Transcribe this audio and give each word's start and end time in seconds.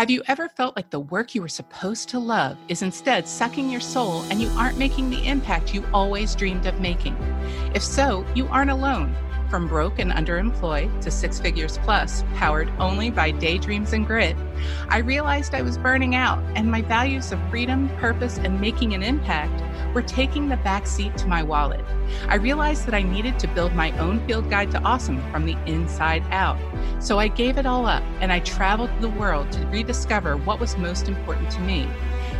Have 0.00 0.08
you 0.08 0.22
ever 0.28 0.48
felt 0.48 0.76
like 0.76 0.88
the 0.88 0.98
work 0.98 1.34
you 1.34 1.42
were 1.42 1.48
supposed 1.50 2.08
to 2.08 2.18
love 2.18 2.56
is 2.68 2.80
instead 2.80 3.28
sucking 3.28 3.68
your 3.68 3.82
soul 3.82 4.22
and 4.30 4.40
you 4.40 4.48
aren't 4.56 4.78
making 4.78 5.10
the 5.10 5.28
impact 5.28 5.74
you 5.74 5.84
always 5.92 6.34
dreamed 6.34 6.64
of 6.64 6.80
making? 6.80 7.14
If 7.74 7.82
so, 7.82 8.24
you 8.34 8.46
aren't 8.46 8.70
alone. 8.70 9.14
From 9.50 9.66
broke 9.66 9.98
and 9.98 10.12
underemployed 10.12 11.00
to 11.00 11.10
six 11.10 11.40
figures 11.40 11.76
plus, 11.78 12.22
powered 12.36 12.72
only 12.78 13.10
by 13.10 13.32
daydreams 13.32 13.92
and 13.92 14.06
grit, 14.06 14.36
I 14.88 14.98
realized 14.98 15.56
I 15.56 15.62
was 15.62 15.76
burning 15.76 16.14
out 16.14 16.38
and 16.54 16.70
my 16.70 16.82
values 16.82 17.32
of 17.32 17.50
freedom, 17.50 17.88
purpose, 17.96 18.38
and 18.38 18.60
making 18.60 18.94
an 18.94 19.02
impact 19.02 19.60
were 19.92 20.02
taking 20.02 20.48
the 20.48 20.56
back 20.58 20.86
seat 20.86 21.16
to 21.16 21.26
my 21.26 21.42
wallet. 21.42 21.84
I 22.28 22.36
realized 22.36 22.86
that 22.86 22.94
I 22.94 23.02
needed 23.02 23.40
to 23.40 23.48
build 23.48 23.74
my 23.74 23.90
own 23.98 24.24
field 24.24 24.48
guide 24.48 24.70
to 24.70 24.82
awesome 24.82 25.20
from 25.32 25.44
the 25.46 25.56
inside 25.66 26.22
out. 26.30 26.56
So 27.00 27.18
I 27.18 27.26
gave 27.26 27.58
it 27.58 27.66
all 27.66 27.86
up 27.86 28.04
and 28.20 28.32
I 28.32 28.38
traveled 28.40 28.90
the 29.00 29.08
world 29.08 29.50
to 29.50 29.66
rediscover 29.66 30.36
what 30.36 30.60
was 30.60 30.76
most 30.76 31.08
important 31.08 31.50
to 31.50 31.60
me 31.62 31.88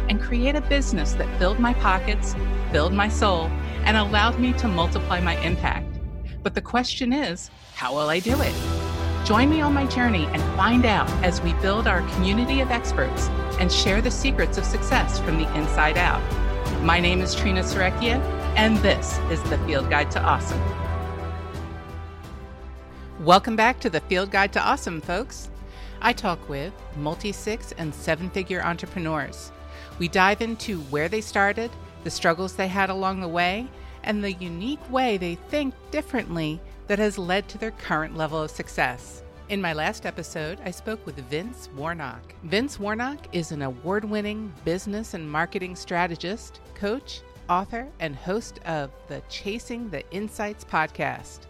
and 0.08 0.22
create 0.22 0.54
a 0.54 0.60
business 0.60 1.14
that 1.14 1.38
filled 1.40 1.58
my 1.58 1.74
pockets, 1.74 2.36
filled 2.70 2.92
my 2.92 3.08
soul, 3.08 3.46
and 3.84 3.96
allowed 3.96 4.38
me 4.38 4.52
to 4.52 4.68
multiply 4.68 5.18
my 5.18 5.36
impact. 5.38 5.89
But 6.42 6.54
the 6.54 6.62
question 6.62 7.12
is, 7.12 7.50
how 7.74 7.92
will 7.92 8.08
I 8.08 8.18
do 8.18 8.34
it? 8.40 8.54
Join 9.26 9.50
me 9.50 9.60
on 9.60 9.74
my 9.74 9.84
journey 9.86 10.24
and 10.24 10.40
find 10.56 10.86
out 10.86 11.10
as 11.22 11.42
we 11.42 11.52
build 11.54 11.86
our 11.86 12.00
community 12.12 12.62
of 12.62 12.70
experts 12.70 13.28
and 13.58 13.70
share 13.70 14.00
the 14.00 14.10
secrets 14.10 14.56
of 14.56 14.64
success 14.64 15.18
from 15.18 15.36
the 15.36 15.54
inside 15.54 15.98
out. 15.98 16.22
My 16.82 16.98
name 16.98 17.20
is 17.20 17.34
Trina 17.34 17.60
Serecchia, 17.60 18.22
and 18.56 18.78
this 18.78 19.18
is 19.30 19.42
the 19.50 19.58
Field 19.66 19.90
Guide 19.90 20.10
to 20.12 20.22
Awesome. 20.22 20.58
Welcome 23.22 23.54
back 23.54 23.78
to 23.80 23.90
the 23.90 24.00
Field 24.00 24.30
Guide 24.30 24.54
to 24.54 24.62
Awesome, 24.62 25.02
folks. 25.02 25.50
I 26.00 26.14
talk 26.14 26.48
with 26.48 26.72
multi 26.96 27.32
six 27.32 27.72
and 27.72 27.94
seven 27.94 28.30
figure 28.30 28.62
entrepreneurs. 28.62 29.52
We 29.98 30.08
dive 30.08 30.40
into 30.40 30.80
where 30.84 31.10
they 31.10 31.20
started, 31.20 31.70
the 32.02 32.10
struggles 32.10 32.54
they 32.54 32.68
had 32.68 32.88
along 32.88 33.20
the 33.20 33.28
way, 33.28 33.68
and 34.04 34.22
the 34.22 34.32
unique 34.32 34.90
way 34.90 35.16
they 35.16 35.34
think 35.34 35.74
differently 35.90 36.60
that 36.86 36.98
has 36.98 37.18
led 37.18 37.48
to 37.48 37.58
their 37.58 37.70
current 37.72 38.16
level 38.16 38.42
of 38.42 38.50
success. 38.50 39.22
In 39.48 39.60
my 39.60 39.72
last 39.72 40.06
episode, 40.06 40.60
I 40.64 40.70
spoke 40.70 41.04
with 41.04 41.16
Vince 41.28 41.68
Warnock. 41.76 42.34
Vince 42.44 42.78
Warnock 42.78 43.34
is 43.34 43.50
an 43.50 43.62
award 43.62 44.04
winning 44.04 44.52
business 44.64 45.14
and 45.14 45.28
marketing 45.28 45.74
strategist, 45.74 46.60
coach, 46.74 47.22
author, 47.48 47.88
and 47.98 48.14
host 48.14 48.60
of 48.64 48.90
the 49.08 49.20
Chasing 49.28 49.90
the 49.90 50.08
Insights 50.12 50.64
podcast. 50.64 51.40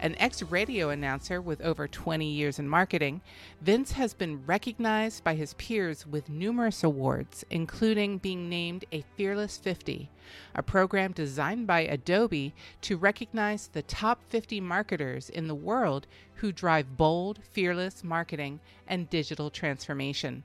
An 0.00 0.14
ex 0.20 0.44
radio 0.44 0.90
announcer 0.90 1.40
with 1.40 1.60
over 1.60 1.88
20 1.88 2.24
years 2.24 2.60
in 2.60 2.68
marketing, 2.68 3.20
Vince 3.60 3.92
has 3.92 4.14
been 4.14 4.46
recognized 4.46 5.24
by 5.24 5.34
his 5.34 5.54
peers 5.54 6.06
with 6.06 6.30
numerous 6.30 6.84
awards, 6.84 7.44
including 7.50 8.18
being 8.18 8.48
named 8.48 8.84
a 8.92 9.02
Fearless 9.16 9.58
50, 9.58 10.08
a 10.54 10.62
program 10.62 11.10
designed 11.10 11.66
by 11.66 11.80
Adobe 11.80 12.54
to 12.82 12.96
recognize 12.96 13.66
the 13.66 13.82
top 13.82 14.22
50 14.28 14.60
marketers 14.60 15.28
in 15.30 15.48
the 15.48 15.54
world 15.56 16.06
who 16.34 16.52
drive 16.52 16.96
bold, 16.96 17.40
fearless 17.50 18.04
marketing 18.04 18.60
and 18.86 19.10
digital 19.10 19.50
transformation. 19.50 20.44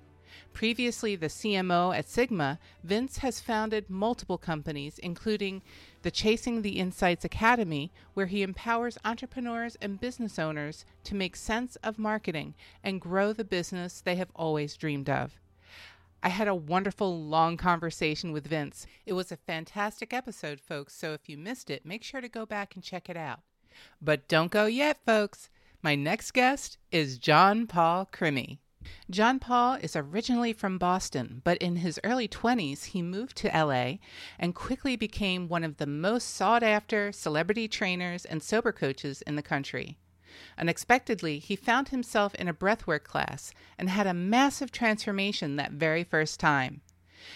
Previously 0.52 1.16
the 1.16 1.28
CMO 1.28 1.96
at 1.96 2.10
Sigma, 2.10 2.58
Vince 2.84 3.18
has 3.20 3.40
founded 3.40 3.88
multiple 3.88 4.40
companies, 4.40 4.98
including 4.98 5.62
the 6.04 6.12
Chasing 6.12 6.62
the 6.62 6.80
Insights 6.80 7.26
Academy, 7.26 7.92
where 8.14 8.28
he 8.28 8.44
empowers 8.44 8.98
entrepreneurs 9.04 9.76
and 9.82 10.00
business 10.00 10.38
owners 10.38 10.86
to 11.06 11.16
make 11.16 11.36
sense 11.36 11.76
of 11.78 11.98
marketing 11.98 12.54
and 12.84 13.02
grow 13.02 13.34
the 13.34 13.44
business 13.44 14.00
they 14.00 14.16
have 14.16 14.32
always 14.36 14.78
dreamed 14.78 15.10
of. 15.10 15.40
I 16.22 16.30
had 16.30 16.48
a 16.48 16.56
wonderful 16.56 17.22
long 17.22 17.58
conversation 17.58 18.32
with 18.32 18.48
Vince. 18.48 18.86
It 19.06 19.14
was 19.14 19.32
a 19.32 19.38
fantastic 19.38 20.14
episode, 20.14 20.60
folks, 20.60 20.94
so 20.94 21.14
if 21.14 21.28
you 21.28 21.38
missed 21.38 21.70
it, 21.70 21.86
make 21.86 22.04
sure 22.04 22.22
to 22.22 22.30
go 22.30 22.46
back 22.46 22.76
and 22.76 22.84
check 22.84 23.10
it 23.10 23.18
out. 23.18 23.40
But 24.02 24.28
don't 24.28 24.52
go 24.52 24.66
yet, 24.66 25.00
folks. 25.06 25.50
My 25.82 25.96
next 25.96 26.32
guest 26.32 26.78
is 26.92 27.18
John 27.18 27.66
Paul 27.68 28.08
Crimi. 28.12 28.60
John 29.10 29.40
Paul 29.40 29.76
is 29.76 29.96
originally 29.96 30.54
from 30.54 30.78
Boston, 30.78 31.42
but 31.44 31.58
in 31.60 31.78
his 31.78 32.00
early 32.04 32.28
20s, 32.28 32.86
he 32.86 33.02
moved 33.02 33.38
to 33.38 33.48
LA 33.48 33.96
and 34.40 34.56
quickly 34.56 34.96
became 34.96 35.48
one 35.48 35.64
of 35.64 35.78
the 35.78 35.88
most 35.88 36.34
sought 36.34 36.64
after 36.64 37.12
celebrity 37.12 37.68
trainers 37.68 38.26
and 38.26 38.42
sober 38.42 38.72
coaches 38.72 39.22
in 39.24 39.36
the 39.36 39.42
country. 39.42 39.98
Unexpectedly, 40.58 41.40
he 41.40 41.56
found 41.56 41.90
himself 41.90 42.34
in 42.36 42.48
a 42.48 42.54
breathwork 42.54 43.04
class 43.04 43.54
and 43.78 43.90
had 43.90 44.08
a 44.08 44.14
massive 44.14 44.72
transformation 44.72 45.56
that 45.56 45.72
very 45.72 46.04
first 46.04 46.40
time. 46.40 46.82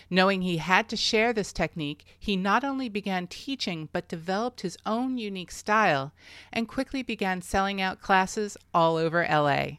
Knowing 0.09 0.41
he 0.41 0.57
had 0.57 0.90
to 0.90 0.97
share 0.97 1.31
this 1.31 1.53
technique, 1.53 2.06
he 2.19 2.36
not 2.36 2.63
only 2.63 2.90
began 2.90 3.28
teaching 3.28 3.88
but 3.94 4.09
developed 4.09 4.62
his 4.62 4.78
own 4.86 5.18
unique 5.18 5.52
style 5.52 6.12
and 6.52 6.68
quickly 6.68 7.02
began 7.02 7.41
selling 7.41 7.80
out 7.80 8.02
classes 8.02 8.57
all 8.74 8.97
over 8.97 9.25
LA. 9.30 9.78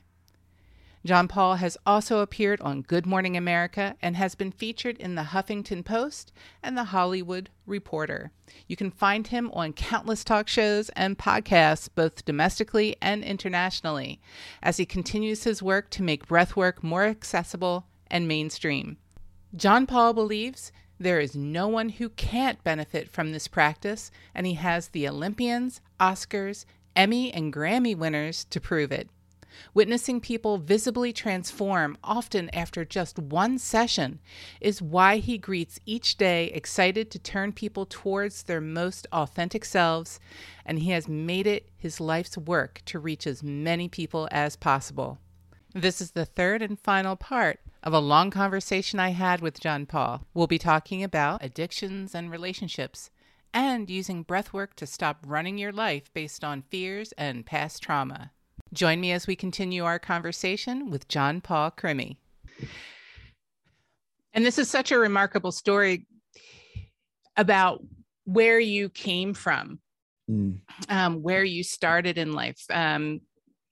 John 1.09 1.27
Paul 1.27 1.55
has 1.55 1.79
also 1.87 2.19
appeared 2.19 2.61
on 2.61 2.83
Good 2.83 3.07
Morning 3.07 3.35
America 3.35 3.97
and 4.03 4.15
has 4.17 4.35
been 4.35 4.53
featured 4.53 4.99
in 4.99 5.15
the 5.15 5.23
Huffington 5.23 5.83
Post 5.83 6.33
and 6.63 6.77
the 6.77 6.85
Hollywood 6.85 7.49
Reporter. 7.65 8.31
You 8.67 8.77
can 8.77 8.91
find 8.91 9.27
him 9.27 9.51
on 9.55 9.73
countless 9.73 10.23
talk 10.23 10.49
shows 10.49 10.91
and 10.91 11.17
podcasts, 11.17 11.89
both 11.95 12.27
domestically 12.27 12.95
and 13.01 13.25
internationally, 13.25 14.21
as 14.63 14.77
he 14.77 14.85
continues 14.85 15.45
his 15.45 15.63
work 15.63 15.89
to 15.93 16.03
make 16.03 16.29
breathwork 16.29 16.83
more 16.83 17.05
accessible 17.05 17.87
and 18.11 18.29
mainstream. 18.29 18.99
John 19.57 19.87
Paul 19.87 20.13
believes 20.13 20.73
there 21.01 21.21
is 21.21 21.35
no 21.35 21.69
one 21.69 21.89
who 21.89 22.11
can't 22.11 22.63
benefit 22.63 23.09
from 23.09 23.33
this 23.33 23.49
practice, 23.49 24.11
and 24.35 24.47
he 24.47 24.55
has 24.55 24.89
the 24.89 25.09
Olympians, 25.09 25.81
Oscars, 25.99 26.67
Emmy, 26.95 27.33
and 27.33 27.51
Grammy 27.51 27.97
winners 27.97 28.45
to 28.51 28.61
prove 28.61 28.93
it. 28.93 29.09
Witnessing 29.75 30.21
people 30.21 30.59
visibly 30.59 31.13
transform, 31.13 31.97
often 32.03 32.49
after 32.55 32.85
just 32.85 33.19
one 33.19 33.59
session, 33.59 34.21
is 34.61 34.83
why 34.83 35.19
he 35.19 35.39
greets 35.39 35.81
each 35.87 36.17
day 36.17 36.47
excited 36.47 37.11
to 37.11 37.19
turn 37.19 37.53
people 37.53 37.87
towards 37.87 38.43
their 38.43 38.61
most 38.61 39.07
authentic 39.13 39.65
selves, 39.65 40.21
and 40.65 40.79
he 40.79 40.91
has 40.91 41.09
made 41.09 41.47
it 41.47 41.69
his 41.77 42.01
life's 42.01 42.37
work 42.37 42.83
to 42.87 42.99
reach 42.99 43.27
as 43.27 43.43
many 43.43 43.89
people 43.89 44.29
as 44.31 44.57
possible. 44.57 45.19
This 45.75 46.01
is 46.01 46.13
the 46.13 46.25
third 46.25 46.63
and 46.63 46.79
final 46.79 47.15
part 47.15 47.61
of 47.83 47.93
a 47.93 48.01
long 48.01 48.31
conversation 48.31 48.99
I 48.99 49.11
had 49.11 49.41
with 49.41 49.61
John 49.61 49.87
Paul. 49.87 50.27
We'll 50.35 50.47
be 50.47 50.59
talking 50.59 51.05
about 51.05 51.45
addictions 51.45 52.15
and 52.15 52.31
relationships 52.31 53.11
and 53.53 53.89
using 53.89 54.25
breathwork 54.25 54.75
to 54.75 54.87
stop 54.87 55.25
running 55.27 55.59
your 55.59 55.73
life 55.73 56.13
based 56.13 56.45
on 56.45 56.63
fears 56.63 57.13
and 57.13 57.47
past 57.47 57.83
trauma. 57.83 58.33
Join 58.73 59.01
me 59.01 59.13
as 59.13 59.27
we 59.27 59.37
continue 59.37 59.85
our 59.85 59.99
conversation 59.99 60.91
with 60.91 61.09
John 61.09 61.41
Paul 61.41 61.71
Crimi. 61.71 62.17
And 64.35 64.45
this 64.45 64.59
is 64.59 64.71
such 64.71 64.93
a 64.93 64.99
remarkable 64.99 65.53
story 65.53 66.07
about 67.37 67.83
where 68.25 68.61
you 68.61 68.89
came 68.89 69.33
from, 69.33 69.81
mm. 70.31 70.61
um, 70.89 71.23
where 71.23 71.45
you 71.45 71.65
started 71.65 72.19
in 72.19 72.33
life. 72.33 72.63
Um, 72.71 73.21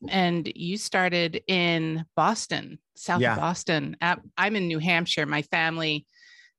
and 0.09 0.51
you 0.55 0.77
started 0.77 1.43
in 1.47 2.05
Boston, 2.15 2.79
South 2.97 3.21
yeah. 3.21 3.37
Boston. 3.37 3.97
I'm 4.01 4.57
in 4.57 4.69
New 4.69 4.79
Hampshire. 4.79 5.27
My 5.27 5.43
family 5.43 6.07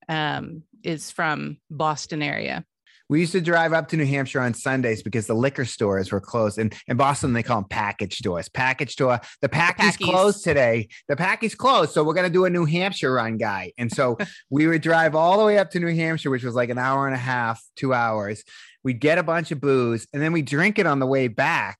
um, 0.09 0.63
is 0.83 1.11
from 1.11 1.57
Boston 1.69 2.21
area. 2.21 2.65
We 3.09 3.21
used 3.21 3.31
to 3.31 3.41
drive 3.41 3.71
up 3.71 3.87
to 3.89 3.97
New 3.97 4.05
Hampshire 4.05 4.41
on 4.41 4.53
Sundays 4.53 5.01
because 5.01 5.27
the 5.27 5.33
liquor 5.33 5.63
stores 5.63 6.11
were 6.11 6.19
closed. 6.19 6.57
And 6.57 6.75
in 6.87 6.97
Boston, 6.97 7.31
they 7.31 7.43
call 7.43 7.61
them 7.61 7.69
package 7.69 8.17
stores. 8.17 8.49
Package 8.49 8.91
store. 8.91 9.21
The 9.41 9.47
package 9.47 9.97
closed 9.97 10.43
today. 10.43 10.89
The 11.07 11.15
package 11.15 11.57
closed. 11.57 11.91
So 11.91 12.03
we're 12.03 12.13
going 12.13 12.27
to 12.27 12.33
do 12.33 12.45
a 12.45 12.49
New 12.49 12.65
Hampshire 12.65 13.13
run, 13.13 13.37
guy. 13.37 13.71
And 13.77 13.89
so 13.91 14.17
we 14.49 14.67
would 14.67 14.81
drive 14.81 15.15
all 15.15 15.39
the 15.39 15.45
way 15.45 15.57
up 15.57 15.71
to 15.71 15.79
New 15.79 15.95
Hampshire, 15.95 16.29
which 16.29 16.43
was 16.43 16.55
like 16.55 16.69
an 16.69 16.77
hour 16.77 17.05
and 17.05 17.15
a 17.15 17.19
half, 17.19 17.63
two 17.77 17.93
hours. 17.93 18.43
We'd 18.83 18.99
get 18.99 19.17
a 19.17 19.23
bunch 19.23 19.51
of 19.51 19.61
booze 19.61 20.07
and 20.13 20.21
then 20.21 20.33
we 20.33 20.41
drink 20.41 20.77
it 20.77 20.85
on 20.85 20.99
the 20.99 21.07
way 21.07 21.29
back. 21.29 21.77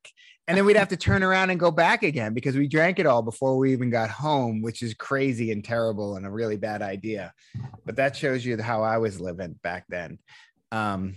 And 0.50 0.58
then 0.58 0.64
we'd 0.64 0.78
have 0.78 0.88
to 0.90 0.98
turn 0.98 1.24
around 1.24 1.50
and 1.50 1.60
go 1.60 1.72
back 1.72 2.04
again 2.04 2.34
because 2.34 2.56
we 2.56 2.70
drank 2.70 3.00
it 3.00 3.06
all 3.06 3.22
before 3.22 3.58
we 3.58 3.74
even 3.74 3.90
got 3.90 4.10
home, 4.10 4.62
which 4.62 4.82
is 4.82 4.94
crazy 4.94 5.52
and 5.52 5.62
terrible 5.62 6.16
and 6.16 6.26
a 6.26 6.32
really 6.32 6.56
bad 6.56 6.82
idea. 6.82 7.34
But 7.86 7.98
that 7.98 8.16
shows 8.16 8.46
you 8.46 8.58
how 8.62 8.82
I 8.82 8.98
was 8.98 9.20
living 9.20 9.60
back 9.62 9.84
then 9.90 10.20
um 10.72 11.16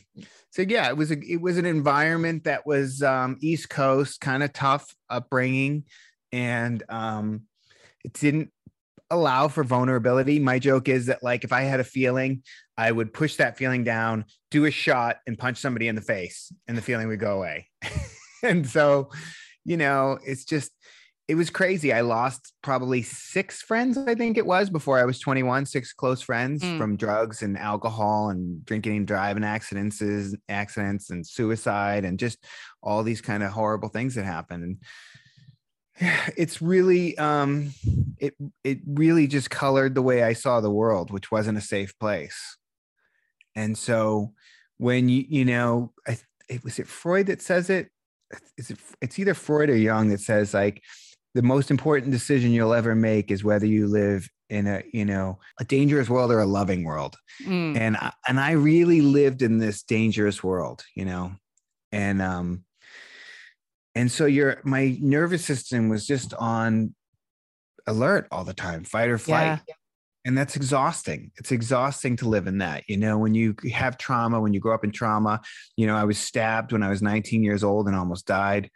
so 0.50 0.62
yeah 0.62 0.88
it 0.88 0.96
was 0.96 1.10
a 1.10 1.18
it 1.20 1.40
was 1.40 1.58
an 1.58 1.66
environment 1.66 2.44
that 2.44 2.66
was 2.66 3.02
um 3.02 3.36
east 3.40 3.68
coast 3.68 4.20
kind 4.20 4.42
of 4.42 4.52
tough 4.52 4.94
upbringing 5.08 5.84
and 6.32 6.82
um 6.88 7.42
it 8.04 8.12
didn't 8.12 8.50
allow 9.10 9.48
for 9.48 9.64
vulnerability. 9.64 10.38
My 10.38 10.60
joke 10.60 10.88
is 10.88 11.06
that 11.06 11.22
like 11.22 11.42
if 11.42 11.52
i 11.52 11.62
had 11.62 11.80
a 11.80 11.84
feeling 11.84 12.42
i 12.76 12.90
would 12.90 13.12
push 13.12 13.36
that 13.36 13.56
feeling 13.56 13.82
down 13.82 14.24
do 14.50 14.66
a 14.66 14.70
shot 14.70 15.16
and 15.26 15.38
punch 15.38 15.58
somebody 15.58 15.88
in 15.88 15.96
the 15.96 16.00
face 16.00 16.52
and 16.68 16.78
the 16.78 16.82
feeling 16.82 17.08
would 17.08 17.20
go 17.20 17.36
away. 17.36 17.68
And 18.42 18.66
so 18.66 19.10
you 19.66 19.76
know 19.76 20.18
it's 20.24 20.46
just 20.46 20.72
it 21.30 21.36
was 21.36 21.48
crazy. 21.48 21.92
I 21.92 22.00
lost 22.00 22.54
probably 22.60 23.02
six 23.02 23.62
friends, 23.62 23.96
I 23.96 24.16
think 24.16 24.36
it 24.36 24.44
was, 24.44 24.68
before 24.68 24.98
I 24.98 25.04
was 25.04 25.20
21, 25.20 25.64
six 25.64 25.92
close 25.92 26.20
friends 26.20 26.60
mm. 26.60 26.76
from 26.76 26.96
drugs 26.96 27.42
and 27.42 27.56
alcohol 27.56 28.30
and 28.30 28.64
drinking 28.64 28.96
and 28.96 29.06
driving 29.06 29.44
accidents, 29.44 30.02
accidents 30.48 31.10
and 31.10 31.24
suicide 31.24 32.04
and 32.04 32.18
just 32.18 32.44
all 32.82 33.04
these 33.04 33.20
kind 33.20 33.44
of 33.44 33.52
horrible 33.52 33.88
things 33.88 34.16
that 34.16 34.24
happened. 34.24 34.64
And 34.64 34.76
it's 36.36 36.60
really 36.60 37.16
um 37.16 37.72
it 38.18 38.34
it 38.64 38.80
really 38.84 39.28
just 39.28 39.50
colored 39.50 39.94
the 39.94 40.02
way 40.02 40.24
I 40.24 40.32
saw 40.32 40.60
the 40.60 40.68
world, 40.68 41.12
which 41.12 41.30
wasn't 41.30 41.58
a 41.58 41.62
safe 41.62 41.96
place. 42.00 42.56
And 43.54 43.78
so 43.78 44.32
when 44.78 45.08
you 45.08 45.24
you 45.28 45.44
know, 45.44 45.92
I 46.08 46.18
it 46.48 46.64
was 46.64 46.80
it 46.80 46.88
Freud 46.88 47.26
that 47.26 47.40
says 47.40 47.70
it 47.70 47.88
is 48.56 48.72
it 48.72 48.78
it's 49.00 49.18
either 49.20 49.34
Freud 49.34 49.70
or 49.70 49.76
Jung 49.76 50.08
that 50.08 50.20
says 50.20 50.54
like 50.54 50.82
the 51.34 51.42
most 51.42 51.70
important 51.70 52.12
decision 52.12 52.50
you'll 52.50 52.74
ever 52.74 52.94
make 52.94 53.30
is 53.30 53.44
whether 53.44 53.66
you 53.66 53.86
live 53.86 54.28
in 54.48 54.66
a 54.66 54.82
you 54.92 55.04
know 55.04 55.38
a 55.60 55.64
dangerous 55.64 56.08
world 56.08 56.32
or 56.32 56.40
a 56.40 56.46
loving 56.46 56.84
world. 56.84 57.16
Mm. 57.44 57.78
and 57.78 57.96
I, 57.96 58.12
and 58.28 58.40
I 58.40 58.52
really 58.52 59.00
lived 59.00 59.42
in 59.42 59.58
this 59.58 59.82
dangerous 59.82 60.42
world 60.42 60.82
you 60.94 61.04
know? 61.04 61.32
And 61.92 62.20
um 62.20 62.64
and 63.94 64.10
so 64.10 64.26
your 64.26 64.60
my 64.64 64.96
nervous 65.00 65.44
system 65.44 65.88
was 65.88 66.06
just 66.06 66.34
on 66.34 66.94
alert 67.86 68.28
all 68.30 68.44
the 68.44 68.54
time 68.54 68.84
fight 68.84 69.08
or 69.08 69.18
flight. 69.18 69.60
Yeah. 69.66 69.74
and 70.24 70.36
that's 70.36 70.54
exhausting. 70.54 71.32
It's 71.36 71.50
exhausting 71.50 72.16
to 72.16 72.28
live 72.28 72.46
in 72.46 72.58
that 72.58 72.84
you 72.88 72.96
know 72.96 73.18
when 73.18 73.34
you 73.34 73.54
have 73.72 73.98
trauma 73.98 74.40
when 74.40 74.52
you 74.52 74.60
grow 74.60 74.74
up 74.74 74.84
in 74.84 74.90
trauma 74.90 75.40
you 75.76 75.86
know 75.86 75.96
i 75.96 76.04
was 76.04 76.18
stabbed 76.18 76.72
when 76.72 76.82
i 76.82 76.90
was 76.90 77.02
19 77.02 77.42
years 77.42 77.64
old 77.64 77.86
and 77.86 77.96
almost 77.96 78.26
died 78.26 78.70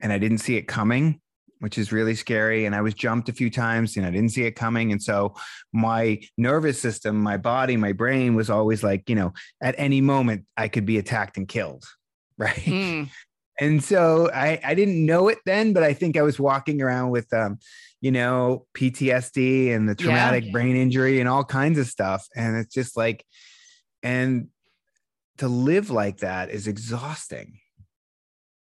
and 0.00 0.12
i 0.12 0.18
didn't 0.18 0.38
see 0.38 0.56
it 0.56 0.66
coming 0.68 1.20
which 1.60 1.78
is 1.78 1.92
really 1.92 2.14
scary. 2.14 2.66
And 2.66 2.74
I 2.74 2.80
was 2.80 2.94
jumped 2.94 3.28
a 3.28 3.32
few 3.32 3.50
times 3.50 3.96
and 3.96 4.06
I 4.06 4.10
didn't 4.10 4.30
see 4.30 4.44
it 4.44 4.52
coming. 4.52 4.92
And 4.92 5.02
so 5.02 5.34
my 5.72 6.20
nervous 6.36 6.80
system, 6.80 7.20
my 7.20 7.36
body, 7.36 7.76
my 7.76 7.92
brain 7.92 8.34
was 8.34 8.50
always 8.50 8.82
like, 8.82 9.08
you 9.08 9.14
know, 9.14 9.32
at 9.62 9.74
any 9.78 10.00
moment 10.00 10.44
I 10.56 10.68
could 10.68 10.86
be 10.86 10.98
attacked 10.98 11.36
and 11.36 11.48
killed. 11.48 11.84
Right. 12.38 12.54
Mm. 12.54 13.08
And 13.58 13.82
so 13.82 14.28
I, 14.30 14.60
I 14.62 14.74
didn't 14.74 15.06
know 15.06 15.28
it 15.28 15.38
then, 15.46 15.72
but 15.72 15.82
I 15.82 15.94
think 15.94 16.18
I 16.18 16.22
was 16.22 16.38
walking 16.38 16.82
around 16.82 17.08
with, 17.08 17.32
um, 17.32 17.58
you 18.02 18.12
know, 18.12 18.66
PTSD 18.76 19.74
and 19.74 19.88
the 19.88 19.94
traumatic 19.94 20.44
yeah. 20.44 20.52
brain 20.52 20.76
injury 20.76 21.18
and 21.18 21.30
all 21.30 21.44
kinds 21.44 21.78
of 21.78 21.86
stuff. 21.86 22.26
And 22.36 22.58
it's 22.58 22.74
just 22.74 22.94
like, 22.94 23.24
and 24.02 24.48
to 25.38 25.48
live 25.48 25.88
like 25.88 26.18
that 26.18 26.50
is 26.50 26.66
exhausting. 26.66 27.58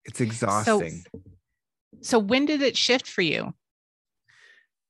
It's 0.05 0.21
exhausting. 0.21 1.03
So- 1.13 1.36
so 2.01 2.19
when 2.19 2.45
did 2.45 2.61
it 2.61 2.77
shift 2.77 3.07
for 3.07 3.21
you? 3.21 3.53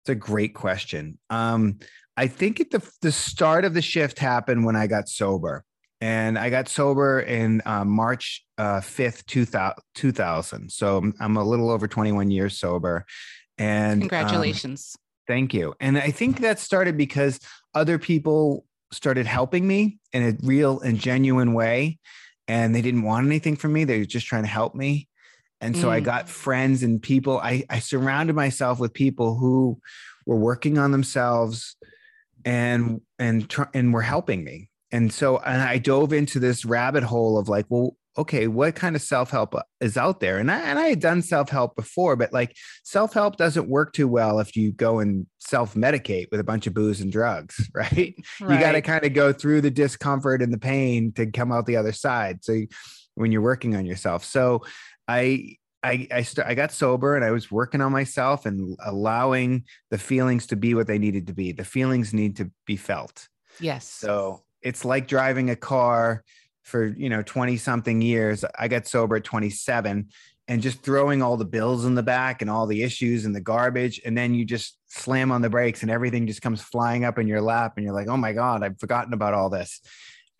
It's 0.02 0.10
a 0.10 0.16
great 0.16 0.54
question. 0.54 1.18
Um, 1.30 1.80
I 2.16 2.28
think 2.28 2.60
at 2.60 2.72
the 2.72 2.82
the 3.02 3.12
start 3.12 3.66
of 3.66 3.74
the 3.74 3.82
shift 3.82 4.20
happened 4.20 4.66
when 4.66 4.76
I 4.76 4.88
got 4.88 5.10
sober, 5.10 5.64
and 6.02 6.38
I 6.38 6.50
got 6.50 6.68
sober 6.68 7.20
in 7.20 7.62
uh, 7.66 7.86
March 7.86 8.46
uh, 8.58 8.82
fifth, 8.82 9.24
uh, 9.56 9.74
two 9.94 10.12
thousand. 10.12 10.72
So 10.72 11.12
I'm 11.20 11.38
a 11.38 11.44
little 11.44 11.70
over 11.70 11.88
twenty 11.88 12.12
one 12.12 12.32
years 12.32 12.58
sober, 12.58 13.06
and 13.58 13.96
um, 13.96 14.00
congratulations. 14.02 14.96
Um, 14.96 15.02
thank 15.28 15.54
you. 15.54 15.76
And 15.80 15.98
I 15.98 16.12
think 16.12 16.40
that 16.40 16.60
started 16.60 16.98
because 16.98 17.40
other 17.74 18.00
people 18.00 18.66
started 18.92 19.26
helping 19.26 19.68
me 19.68 20.00
in 20.14 20.24
a 20.24 20.38
real 20.46 20.80
and 20.80 20.98
genuine 20.98 21.54
way, 21.54 22.00
and 22.48 22.74
they 22.74 22.82
didn't 22.82 23.04
want 23.04 23.28
anything 23.28 23.56
from 23.56 23.74
me. 23.74 23.84
They 23.84 24.00
were 24.00 24.06
just 24.06 24.26
trying 24.26 24.44
to 24.44 24.50
help 24.50 24.74
me. 24.74 25.08
And 25.60 25.76
so 25.76 25.88
mm. 25.88 25.92
I 25.92 26.00
got 26.00 26.30
friends 26.30 26.84
and 26.84 27.02
people. 27.02 27.40
I, 27.40 27.64
I 27.70 27.80
surrounded 27.80 28.36
myself 28.36 28.80
with 28.80 28.94
people 28.94 29.38
who 29.38 29.80
were 30.26 30.38
working 30.38 30.78
on 30.78 30.92
themselves 30.92 31.76
and 32.46 33.02
and 33.18 33.54
and 33.74 33.94
were 33.94 34.02
helping 34.02 34.44
me. 34.44 34.70
And 34.92 35.12
so 35.12 35.40
and 35.40 35.62
I 35.62 35.80
dove 35.80 36.14
into 36.14 36.40
this 36.40 36.64
rabbit 36.64 37.04
hole 37.04 37.38
of 37.38 37.50
like, 37.50 37.66
well, 37.70 37.98
okay, 38.18 38.48
what 38.48 38.74
kind 38.74 38.96
of 38.96 39.02
self-help 39.02 39.56
is 39.80 39.96
out 39.96 40.20
there? 40.20 40.38
And 40.38 40.52
I 40.52 40.60
and 40.60 40.78
I 40.78 40.90
had 40.90 41.00
done 41.00 41.22
self-help 41.24 41.76
before, 41.76 42.16
but 42.16 42.32
like 42.32 42.56
self-help 42.84 43.38
doesn't 43.38 43.68
work 43.68 43.94
too 43.94 44.08
well 44.08 44.40
if 44.40 44.56
you 44.56 44.72
go 44.72 45.00
and 45.00 45.26
self-medicate 45.40 46.28
with 46.32 46.40
a 46.40 46.44
bunch 46.44 46.68
of 46.68 46.74
booze 46.74 47.02
and 47.02 47.12
drugs, 47.12 47.70
right? 47.74 48.16
right. 48.42 48.54
You 48.54 48.60
got 48.60 48.74
to 48.74 48.82
kind 48.82 49.06
of 49.06 49.14
go 49.14 49.34
through 49.34 49.62
the 49.62 49.72
discomfort 49.72 50.42
and 50.42 50.54
the 50.54 50.60
pain 50.60 51.14
to 51.14 51.26
come 51.26 51.52
out 51.52 51.66
the 51.66 51.78
other 51.78 51.94
side. 51.94 52.44
So 52.44 52.62
when 53.18 53.32
you're 53.32 53.42
working 53.42 53.76
on 53.76 53.86
yourself. 53.86 54.24
So 54.24 54.62
I 55.08 55.58
I 55.84 56.08
I, 56.12 56.22
st- 56.24 56.48
I 56.48 56.56
got 56.56 56.72
sober 56.72 57.16
and 57.16 57.24
I 57.24 57.32
was 57.32 57.52
working 57.52 57.82
on 57.82 57.92
myself 57.92 58.46
and 58.46 58.78
allowing 58.86 59.66
the 59.90 59.98
feelings 59.98 60.48
to 60.48 60.56
be 60.56 60.74
what 60.74 60.88
they 60.88 60.98
needed 60.98 61.28
to 61.28 61.34
be. 61.34 61.52
The 61.52 61.66
feelings 61.66 62.14
need 62.14 62.38
to 62.38 62.52
be 62.66 62.76
felt. 62.76 63.28
Yes. 63.60 63.88
So 63.88 64.44
it's 64.62 64.84
like 64.84 65.08
driving 65.08 65.50
a 65.50 65.56
car 65.56 66.24
for 66.64 66.86
you 66.86 67.10
know 67.10 67.22
20 67.22 67.58
something 67.58 68.02
years. 68.02 68.44
I 68.58 68.68
got 68.68 68.88
sober 68.88 69.16
at 69.16 69.24
27 69.24 70.10
and 70.50 70.62
just 70.62 70.82
throwing 70.82 71.22
all 71.22 71.38
the 71.38 71.46
bills 71.46 71.86
in 71.86 71.96
the 71.96 72.04
back 72.04 72.42
and 72.42 72.50
all 72.50 72.68
the 72.68 72.84
issues 72.84 73.26
and 73.26 73.36
the 73.36 73.42
garbage 73.42 74.00
and 74.06 74.18
then 74.18 74.34
you 74.34 74.46
just 74.46 74.78
slam 74.88 75.32
on 75.32 75.42
the 75.42 75.50
brakes 75.50 75.82
and 75.82 75.92
everything 75.92 76.26
just 76.26 76.42
comes 76.42 76.62
flying 76.62 77.04
up 77.04 77.20
in 77.20 77.28
your 77.28 77.42
lap 77.42 77.74
and 77.76 77.86
you're 77.86 77.94
like, 77.94 78.08
"Oh 78.08 78.18
my 78.18 78.34
god, 78.34 78.64
I've 78.64 78.80
forgotten 78.80 79.14
about 79.14 79.34
all 79.34 79.50
this." 79.50 79.82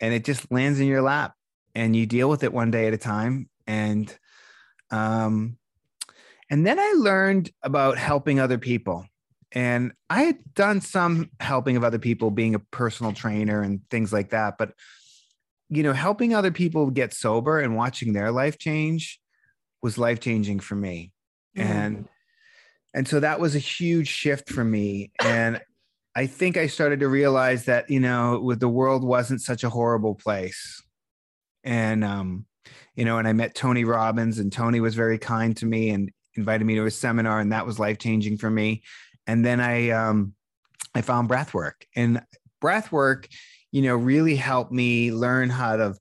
And 0.00 0.14
it 0.14 0.24
just 0.24 0.50
lands 0.52 0.80
in 0.80 0.86
your 0.86 1.02
lap 1.02 1.34
and 1.74 1.94
you 1.94 2.06
deal 2.06 2.28
with 2.28 2.42
it 2.44 2.52
one 2.52 2.70
day 2.70 2.86
at 2.86 2.94
a 2.94 2.98
time 2.98 3.48
and 3.66 4.16
um, 4.90 5.56
and 6.50 6.66
then 6.66 6.78
I 6.78 6.94
learned 6.96 7.50
about 7.62 7.98
helping 7.98 8.40
other 8.40 8.58
people. 8.58 9.06
And 9.52 9.92
I 10.10 10.22
had 10.24 10.54
done 10.54 10.80
some 10.80 11.30
helping 11.40 11.76
of 11.76 11.84
other 11.84 11.98
people, 11.98 12.30
being 12.30 12.54
a 12.54 12.58
personal 12.58 13.12
trainer 13.12 13.62
and 13.62 13.80
things 13.90 14.12
like 14.12 14.30
that. 14.30 14.58
But, 14.58 14.72
you 15.70 15.82
know, 15.82 15.94
helping 15.94 16.34
other 16.34 16.50
people 16.50 16.90
get 16.90 17.14
sober 17.14 17.58
and 17.58 17.76
watching 17.76 18.12
their 18.12 18.30
life 18.30 18.58
change 18.58 19.20
was 19.82 19.96
life 19.96 20.20
changing 20.20 20.60
for 20.60 20.74
me. 20.74 21.12
Mm. 21.56 21.62
And, 21.62 22.08
and 22.94 23.08
so 23.08 23.20
that 23.20 23.40
was 23.40 23.54
a 23.54 23.60
huge 23.60 24.08
shift 24.08 24.50
for 24.50 24.64
me. 24.64 25.12
And 25.22 25.60
I 26.14 26.26
think 26.26 26.56
I 26.56 26.66
started 26.66 27.00
to 27.00 27.08
realize 27.08 27.66
that, 27.66 27.88
you 27.88 28.00
know, 28.00 28.40
with 28.40 28.60
the 28.60 28.68
world 28.68 29.04
wasn't 29.04 29.40
such 29.40 29.64
a 29.64 29.70
horrible 29.70 30.14
place. 30.14 30.82
And, 31.64 32.04
um, 32.04 32.46
you 32.94 33.04
know, 33.04 33.18
and 33.18 33.28
I 33.28 33.32
met 33.32 33.54
Tony 33.54 33.84
Robbins, 33.84 34.38
and 34.38 34.52
Tony 34.52 34.80
was 34.80 34.94
very 34.94 35.18
kind 35.18 35.56
to 35.58 35.66
me 35.66 35.90
and 35.90 36.10
invited 36.36 36.64
me 36.64 36.74
to 36.76 36.86
a 36.86 36.90
seminar, 36.90 37.40
and 37.40 37.52
that 37.52 37.66
was 37.66 37.78
life 37.78 37.98
changing 37.98 38.38
for 38.38 38.50
me. 38.50 38.82
And 39.26 39.44
then 39.44 39.60
I 39.60 39.90
um, 39.90 40.34
I 40.94 41.02
found 41.02 41.28
breath 41.28 41.54
work, 41.54 41.86
and 41.94 42.22
breath 42.60 42.90
work, 42.92 43.28
you 43.72 43.82
know, 43.82 43.96
really 43.96 44.36
helped 44.36 44.72
me 44.72 45.12
learn 45.12 45.50
how 45.50 45.76
to 45.76 45.94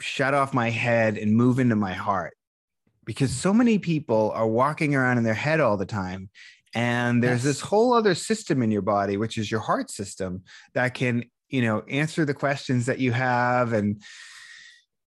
shut 0.00 0.34
off 0.34 0.54
my 0.54 0.70
head 0.70 1.18
and 1.18 1.34
move 1.34 1.58
into 1.58 1.76
my 1.76 1.92
heart 1.92 2.34
because 3.04 3.30
so 3.32 3.52
many 3.52 3.78
people 3.78 4.30
are 4.32 4.46
walking 4.46 4.94
around 4.94 5.18
in 5.18 5.24
their 5.24 5.34
head 5.34 5.60
all 5.60 5.76
the 5.76 5.86
time 5.86 6.28
and 6.74 7.22
there's 7.22 7.38
yes. 7.38 7.44
this 7.44 7.60
whole 7.60 7.94
other 7.94 8.14
system 8.14 8.62
in 8.62 8.70
your 8.70 8.82
body 8.82 9.16
which 9.16 9.38
is 9.38 9.50
your 9.50 9.60
heart 9.60 9.90
system 9.90 10.42
that 10.74 10.94
can 10.94 11.24
you 11.48 11.62
know 11.62 11.82
answer 11.88 12.24
the 12.24 12.34
questions 12.34 12.86
that 12.86 12.98
you 12.98 13.10
have 13.10 13.72
and 13.72 14.02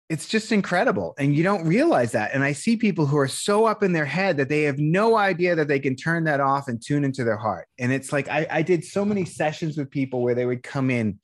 it's 0.09 0.27
just 0.27 0.53
incredible 0.53 1.13
and 1.17 1.35
you 1.35 1.43
don't 1.43 1.65
realize 1.65 2.13
that 2.13 2.31
and 2.33 2.43
i 2.43 2.53
see 2.53 2.77
people 2.77 3.05
who 3.05 3.17
are 3.17 3.27
so 3.27 3.65
up 3.65 3.83
in 3.83 3.91
their 3.91 4.05
head 4.05 4.37
that 4.37 4.47
they 4.47 4.63
have 4.63 4.79
no 4.79 5.17
idea 5.17 5.55
that 5.55 5.67
they 5.67 5.79
can 5.79 5.95
turn 5.95 6.23
that 6.23 6.39
off 6.39 6.67
and 6.67 6.81
tune 6.81 7.03
into 7.03 7.23
their 7.23 7.37
heart 7.37 7.67
and 7.77 7.91
it's 7.91 8.13
like 8.13 8.29
i, 8.29 8.47
I 8.49 8.61
did 8.61 8.83
so 8.83 9.03
many 9.03 9.25
sessions 9.25 9.77
with 9.77 9.91
people 9.91 10.21
where 10.21 10.35
they 10.35 10.45
would 10.45 10.63
come 10.63 10.89
in 10.89 11.19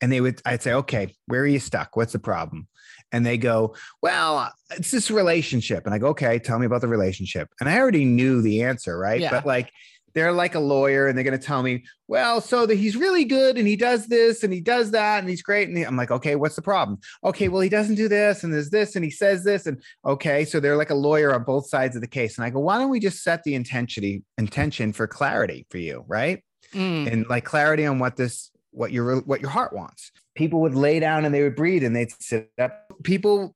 and 0.00 0.10
they 0.10 0.20
would 0.20 0.40
i'd 0.46 0.62
say 0.62 0.72
okay 0.72 1.14
where 1.26 1.42
are 1.42 1.46
you 1.46 1.60
stuck? 1.60 1.96
What's 1.96 2.12
the 2.12 2.18
problem? 2.18 2.68
And 3.12 3.26
they 3.26 3.36
go 3.36 3.74
well 4.00 4.52
it's 4.70 4.90
this 4.90 5.10
relationship 5.10 5.84
and 5.84 5.94
i 5.94 5.98
go 5.98 6.08
okay 6.08 6.38
tell 6.38 6.58
me 6.58 6.64
about 6.64 6.80
the 6.80 6.88
relationship 6.88 7.50
and 7.60 7.68
i 7.68 7.78
already 7.78 8.06
knew 8.06 8.40
the 8.40 8.62
answer 8.62 8.98
right? 8.98 9.20
Yeah. 9.20 9.30
but 9.30 9.44
like 9.44 9.70
they're 10.14 10.32
like 10.32 10.54
a 10.54 10.60
lawyer 10.60 11.06
and 11.06 11.16
they're 11.16 11.24
going 11.24 11.38
to 11.38 11.44
tell 11.44 11.62
me, 11.62 11.84
well, 12.08 12.40
so 12.40 12.66
that 12.66 12.74
he's 12.74 12.96
really 12.96 13.24
good 13.24 13.56
and 13.56 13.66
he 13.66 13.76
does 13.76 14.06
this 14.06 14.44
and 14.44 14.52
he 14.52 14.60
does 14.60 14.90
that 14.90 15.20
and 15.20 15.28
he's 15.28 15.42
great. 15.42 15.68
And 15.68 15.78
I'm 15.84 15.96
like, 15.96 16.10
okay, 16.10 16.36
what's 16.36 16.56
the 16.56 16.62
problem? 16.62 16.98
Okay, 17.24 17.48
well, 17.48 17.60
he 17.60 17.68
doesn't 17.68 17.94
do 17.94 18.08
this 18.08 18.44
and 18.44 18.52
there's 18.52 18.70
this 18.70 18.96
and 18.96 19.04
he 19.04 19.10
says 19.10 19.44
this. 19.44 19.66
And 19.66 19.82
okay, 20.04 20.44
so 20.44 20.60
they're 20.60 20.76
like 20.76 20.90
a 20.90 20.94
lawyer 20.94 21.34
on 21.34 21.44
both 21.44 21.68
sides 21.68 21.96
of 21.96 22.02
the 22.02 22.08
case. 22.08 22.36
And 22.36 22.44
I 22.44 22.50
go, 22.50 22.60
why 22.60 22.78
don't 22.78 22.90
we 22.90 23.00
just 23.00 23.22
set 23.22 23.42
the 23.44 23.54
intention 23.54 24.24
intention 24.38 24.92
for 24.92 25.06
clarity 25.06 25.66
for 25.70 25.78
you, 25.78 26.04
right? 26.06 26.42
Mm. 26.74 27.12
And 27.12 27.26
like 27.28 27.44
clarity 27.44 27.86
on 27.86 27.98
what 27.98 28.16
this 28.16 28.50
what 28.70 28.92
your 28.92 29.20
what 29.20 29.40
your 29.40 29.50
heart 29.50 29.72
wants. 29.72 30.10
People 30.34 30.60
would 30.62 30.74
lay 30.74 30.98
down 30.98 31.24
and 31.24 31.34
they 31.34 31.42
would 31.42 31.56
breathe 31.56 31.84
and 31.84 31.94
they'd 31.94 32.10
sit 32.20 32.50
up. 32.58 32.86
People 33.04 33.54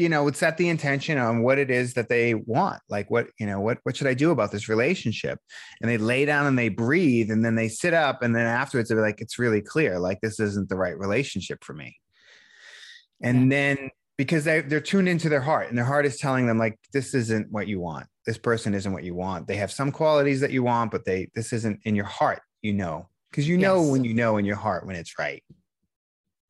you 0.00 0.08
know 0.08 0.24
would 0.24 0.36
set 0.36 0.56
the 0.56 0.68
intention 0.68 1.18
on 1.18 1.42
what 1.42 1.58
it 1.58 1.70
is 1.70 1.94
that 1.94 2.08
they 2.08 2.34
want 2.34 2.80
like 2.88 3.10
what 3.10 3.28
you 3.38 3.46
know 3.46 3.60
what 3.60 3.78
what 3.82 3.96
should 3.96 4.06
i 4.06 4.14
do 4.14 4.30
about 4.30 4.50
this 4.50 4.68
relationship? 4.68 5.38
And 5.80 5.90
they 5.90 5.98
lay 5.98 6.24
down 6.24 6.46
and 6.46 6.58
they 6.58 6.68
breathe 6.70 7.30
and 7.30 7.44
then 7.44 7.54
they 7.54 7.68
sit 7.68 7.94
up 7.94 8.22
and 8.22 8.34
then 8.34 8.46
afterwards 8.46 8.88
they're 8.88 9.00
like 9.00 9.20
it's 9.20 9.38
really 9.38 9.60
clear 9.60 9.98
like 9.98 10.20
this 10.20 10.40
isn't 10.40 10.68
the 10.68 10.76
right 10.76 10.98
relationship 10.98 11.62
for 11.62 11.74
me. 11.74 11.96
And 13.22 13.52
then 13.52 13.90
because 14.16 14.44
they, 14.44 14.62
they're 14.62 14.80
tuned 14.80 15.08
into 15.08 15.28
their 15.28 15.40
heart 15.42 15.68
and 15.68 15.76
their 15.76 15.84
heart 15.84 16.06
is 16.06 16.18
telling 16.18 16.46
them 16.46 16.58
like 16.58 16.78
this 16.92 17.14
isn't 17.14 17.50
what 17.50 17.68
you 17.68 17.80
want. 17.80 18.06
This 18.24 18.38
person 18.38 18.74
isn't 18.74 18.92
what 18.92 19.04
you 19.04 19.14
want. 19.14 19.46
They 19.46 19.56
have 19.56 19.70
some 19.70 19.92
qualities 19.92 20.40
that 20.40 20.50
you 20.50 20.62
want 20.62 20.90
but 20.90 21.04
they 21.04 21.28
this 21.34 21.52
isn't 21.52 21.80
in 21.84 21.94
your 21.94 22.06
heart 22.06 22.40
you 22.62 22.72
know. 22.72 23.08
Because 23.30 23.46
you 23.46 23.58
know 23.58 23.82
yes. 23.82 23.90
when 23.92 24.04
you 24.04 24.14
know 24.14 24.38
in 24.38 24.44
your 24.44 24.56
heart 24.56 24.86
when 24.86 24.96
it's 24.96 25.18
right. 25.18 25.42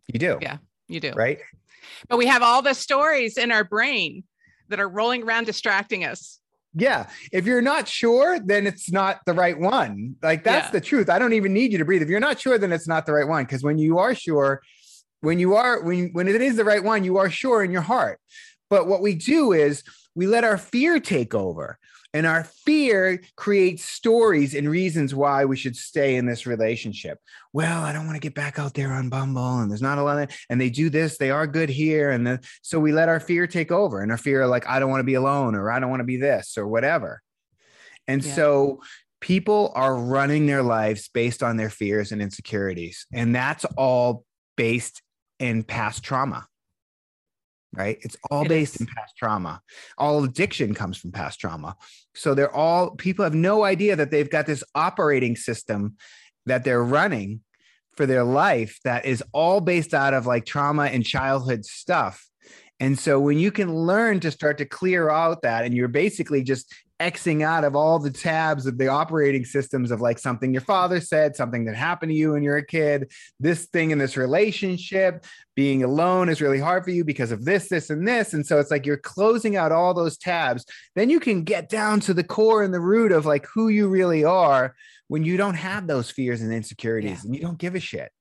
You 0.06 0.18
do. 0.18 0.38
Yeah 0.40 0.58
you 0.90 1.00
do. 1.00 1.12
Right 1.12 1.38
but 2.08 2.18
we 2.18 2.26
have 2.26 2.42
all 2.42 2.62
the 2.62 2.74
stories 2.74 3.36
in 3.36 3.52
our 3.52 3.64
brain 3.64 4.24
that 4.68 4.80
are 4.80 4.88
rolling 4.88 5.22
around 5.22 5.44
distracting 5.44 6.04
us. 6.04 6.40
Yeah. 6.74 7.08
If 7.32 7.46
you're 7.46 7.62
not 7.62 7.88
sure 7.88 8.38
then 8.38 8.66
it's 8.66 8.92
not 8.92 9.20
the 9.26 9.32
right 9.32 9.58
one. 9.58 10.16
Like 10.22 10.44
that's 10.44 10.68
yeah. 10.68 10.72
the 10.72 10.80
truth. 10.80 11.10
I 11.10 11.18
don't 11.18 11.32
even 11.32 11.52
need 11.52 11.72
you 11.72 11.78
to 11.78 11.84
breathe. 11.84 12.02
If 12.02 12.08
you're 12.08 12.20
not 12.20 12.40
sure 12.40 12.58
then 12.58 12.72
it's 12.72 12.86
not 12.86 13.06
the 13.06 13.12
right 13.12 13.26
one. 13.26 13.44
Because 13.44 13.62
when 13.62 13.78
you 13.78 13.98
are 13.98 14.14
sure 14.14 14.62
when 15.20 15.38
you 15.38 15.56
are 15.56 15.82
when 15.82 16.10
when 16.12 16.28
it 16.28 16.40
is 16.40 16.56
the 16.56 16.64
right 16.64 16.82
one 16.82 17.04
you 17.04 17.16
are 17.16 17.30
sure 17.30 17.64
in 17.64 17.72
your 17.72 17.82
heart. 17.82 18.20
But 18.68 18.86
what 18.86 19.02
we 19.02 19.14
do 19.14 19.52
is 19.52 19.82
we 20.14 20.28
let 20.28 20.44
our 20.44 20.58
fear 20.58 21.00
take 21.00 21.34
over 21.34 21.78
and 22.12 22.26
our 22.26 22.44
fear 22.44 23.22
creates 23.36 23.84
stories 23.84 24.54
and 24.54 24.68
reasons 24.68 25.14
why 25.14 25.44
we 25.44 25.56
should 25.56 25.76
stay 25.76 26.16
in 26.16 26.26
this 26.26 26.46
relationship. 26.46 27.18
Well, 27.52 27.82
I 27.82 27.92
don't 27.92 28.06
want 28.06 28.16
to 28.16 28.20
get 28.20 28.34
back 28.34 28.58
out 28.58 28.74
there 28.74 28.92
on 28.92 29.08
Bumble, 29.08 29.60
and 29.60 29.70
there's 29.70 29.82
not 29.82 29.98
a 29.98 30.02
lot 30.02 30.18
of, 30.18 30.36
and 30.48 30.60
they 30.60 30.70
do 30.70 30.90
this, 30.90 31.18
they 31.18 31.30
are 31.30 31.46
good 31.46 31.68
here. 31.68 32.10
And 32.10 32.40
so 32.62 32.80
we 32.80 32.92
let 32.92 33.08
our 33.08 33.20
fear 33.20 33.46
take 33.46 33.70
over, 33.70 34.02
and 34.02 34.10
our 34.10 34.18
fear, 34.18 34.46
like, 34.46 34.66
I 34.66 34.80
don't 34.80 34.90
want 34.90 35.00
to 35.00 35.04
be 35.04 35.14
alone, 35.14 35.54
or 35.54 35.70
I 35.70 35.78
don't 35.78 35.90
want 35.90 36.00
to 36.00 36.04
be 36.04 36.16
this, 36.16 36.58
or 36.58 36.66
whatever. 36.66 37.22
And 38.08 38.24
yeah. 38.24 38.34
so 38.34 38.80
people 39.20 39.72
are 39.74 39.94
running 39.94 40.46
their 40.46 40.62
lives 40.62 41.08
based 41.12 41.42
on 41.42 41.56
their 41.56 41.70
fears 41.70 42.10
and 42.10 42.20
insecurities. 42.20 43.06
And 43.12 43.34
that's 43.34 43.64
all 43.76 44.24
based 44.56 45.02
in 45.38 45.62
past 45.62 46.02
trauma 46.02 46.46
right? 47.72 47.98
It's 48.02 48.16
all 48.30 48.44
based 48.44 48.80
in 48.80 48.86
past 48.86 49.16
trauma. 49.16 49.62
All 49.96 50.24
addiction 50.24 50.74
comes 50.74 50.96
from 50.96 51.12
past 51.12 51.40
trauma. 51.40 51.76
So 52.14 52.34
they're 52.34 52.54
all 52.54 52.90
people 52.96 53.24
have 53.24 53.34
no 53.34 53.64
idea 53.64 53.96
that 53.96 54.10
they've 54.10 54.30
got 54.30 54.46
this 54.46 54.64
operating 54.74 55.36
system 55.36 55.96
that 56.46 56.64
they're 56.64 56.82
running 56.82 57.40
for 57.96 58.06
their 58.06 58.24
life 58.24 58.78
that 58.84 59.04
is 59.04 59.22
all 59.32 59.60
based 59.60 59.94
out 59.94 60.14
of 60.14 60.26
like 60.26 60.46
trauma 60.46 60.84
and 60.84 61.04
childhood 61.04 61.64
stuff. 61.64 62.26
And 62.80 62.98
so 62.98 63.20
when 63.20 63.38
you 63.38 63.52
can 63.52 63.74
learn 63.74 64.20
to 64.20 64.30
start 64.30 64.58
to 64.58 64.64
clear 64.64 65.10
out 65.10 65.42
that 65.42 65.64
and 65.64 65.74
you're 65.74 65.88
basically 65.88 66.42
just 66.42 66.74
Xing 67.00 67.42
out 67.42 67.64
of 67.64 67.74
all 67.74 67.98
the 67.98 68.10
tabs 68.10 68.66
of 68.66 68.76
the 68.76 68.88
operating 68.88 69.44
systems 69.44 69.90
of 69.90 70.00
like 70.00 70.18
something 70.18 70.52
your 70.52 70.60
father 70.60 71.00
said, 71.00 71.34
something 71.34 71.64
that 71.64 71.74
happened 71.74 72.10
to 72.10 72.16
you 72.16 72.32
when 72.32 72.42
you're 72.42 72.58
a 72.58 72.66
kid, 72.66 73.10
this 73.38 73.66
thing 73.66 73.90
in 73.90 73.98
this 73.98 74.16
relationship, 74.16 75.24
being 75.56 75.82
alone 75.82 76.28
is 76.28 76.40
really 76.40 76.60
hard 76.60 76.84
for 76.84 76.90
you 76.90 77.04
because 77.04 77.32
of 77.32 77.44
this, 77.44 77.68
this, 77.68 77.90
and 77.90 78.06
this. 78.06 78.34
And 78.34 78.46
so 78.46 78.58
it's 78.60 78.70
like 78.70 78.84
you're 78.84 78.96
closing 78.96 79.56
out 79.56 79.72
all 79.72 79.94
those 79.94 80.18
tabs. 80.18 80.64
Then 80.94 81.10
you 81.10 81.20
can 81.20 81.42
get 81.42 81.68
down 81.68 82.00
to 82.00 82.14
the 82.14 82.24
core 82.24 82.62
and 82.62 82.72
the 82.72 82.80
root 82.80 83.12
of 83.12 83.26
like 83.26 83.46
who 83.46 83.68
you 83.68 83.88
really 83.88 84.24
are 84.24 84.74
when 85.08 85.24
you 85.24 85.36
don't 85.36 85.54
have 85.54 85.86
those 85.86 86.10
fears 86.10 86.40
and 86.40 86.52
insecurities 86.52 87.10
yeah. 87.10 87.20
and 87.24 87.34
you 87.34 87.40
don't 87.40 87.58
give 87.58 87.74
a 87.74 87.80
shit. 87.80 88.12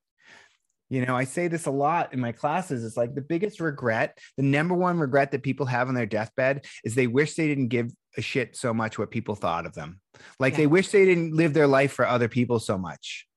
You 0.89 1.05
know, 1.05 1.15
I 1.15 1.25
say 1.25 1.48
this 1.48 1.67
a 1.67 1.71
lot 1.71 2.13
in 2.13 2.19
my 2.19 2.31
classes. 2.31 2.83
It's 2.83 2.98
like 2.98 3.13
the 3.13 3.21
biggest 3.21 3.59
regret, 3.59 4.17
the 4.38 4.43
number 4.43 4.74
one 4.74 4.98
regret 4.98 5.31
that 5.31 5.43
people 5.43 5.67
have 5.67 5.88
on 5.88 5.93
their 5.93 6.07
deathbed 6.07 6.65
is 6.83 6.95
they 6.95 7.05
wish 7.05 7.36
they 7.36 7.48
didn't 7.48 7.67
give 7.67 7.91
a 8.18 8.22
shit 8.22 8.56
so 8.56 8.74
much 8.74 8.98
what 8.98 9.12
people 9.12 9.36
thought 9.36 9.66
of 9.66 9.74
them. 9.74 10.01
Like 10.39 10.54
yeah. 10.54 10.58
they 10.58 10.68
wish 10.68 10.89
they 10.89 11.06
didn't 11.06 11.34
live 11.34 11.54
their 11.54 11.68
life 11.68 11.92
for 11.92 12.08
other 12.08 12.28
people 12.28 12.60
so 12.60 12.78
much. 12.78 13.28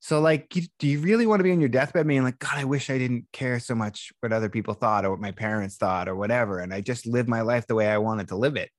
So, 0.00 0.20
like, 0.20 0.48
do 0.50 0.86
you 0.86 1.00
really 1.00 1.26
want 1.26 1.40
to 1.40 1.44
be 1.44 1.50
on 1.50 1.58
your 1.58 1.68
deathbed 1.68 2.06
being 2.06 2.22
like, 2.22 2.38
God, 2.38 2.52
I 2.54 2.64
wish 2.64 2.90
I 2.90 2.98
didn't 2.98 3.26
care 3.32 3.58
so 3.58 3.74
much 3.74 4.12
what 4.20 4.32
other 4.32 4.48
people 4.48 4.74
thought 4.74 5.04
or 5.04 5.10
what 5.10 5.20
my 5.20 5.32
parents 5.32 5.78
thought 5.78 6.06
or 6.06 6.14
whatever, 6.14 6.60
and 6.60 6.72
I 6.72 6.80
just 6.80 7.06
lived 7.06 7.28
my 7.28 7.40
life 7.40 7.66
the 7.66 7.74
way 7.74 7.88
I 7.88 7.98
wanted 7.98 8.28
to 8.28 8.36
live 8.36 8.56
it. 8.56 8.70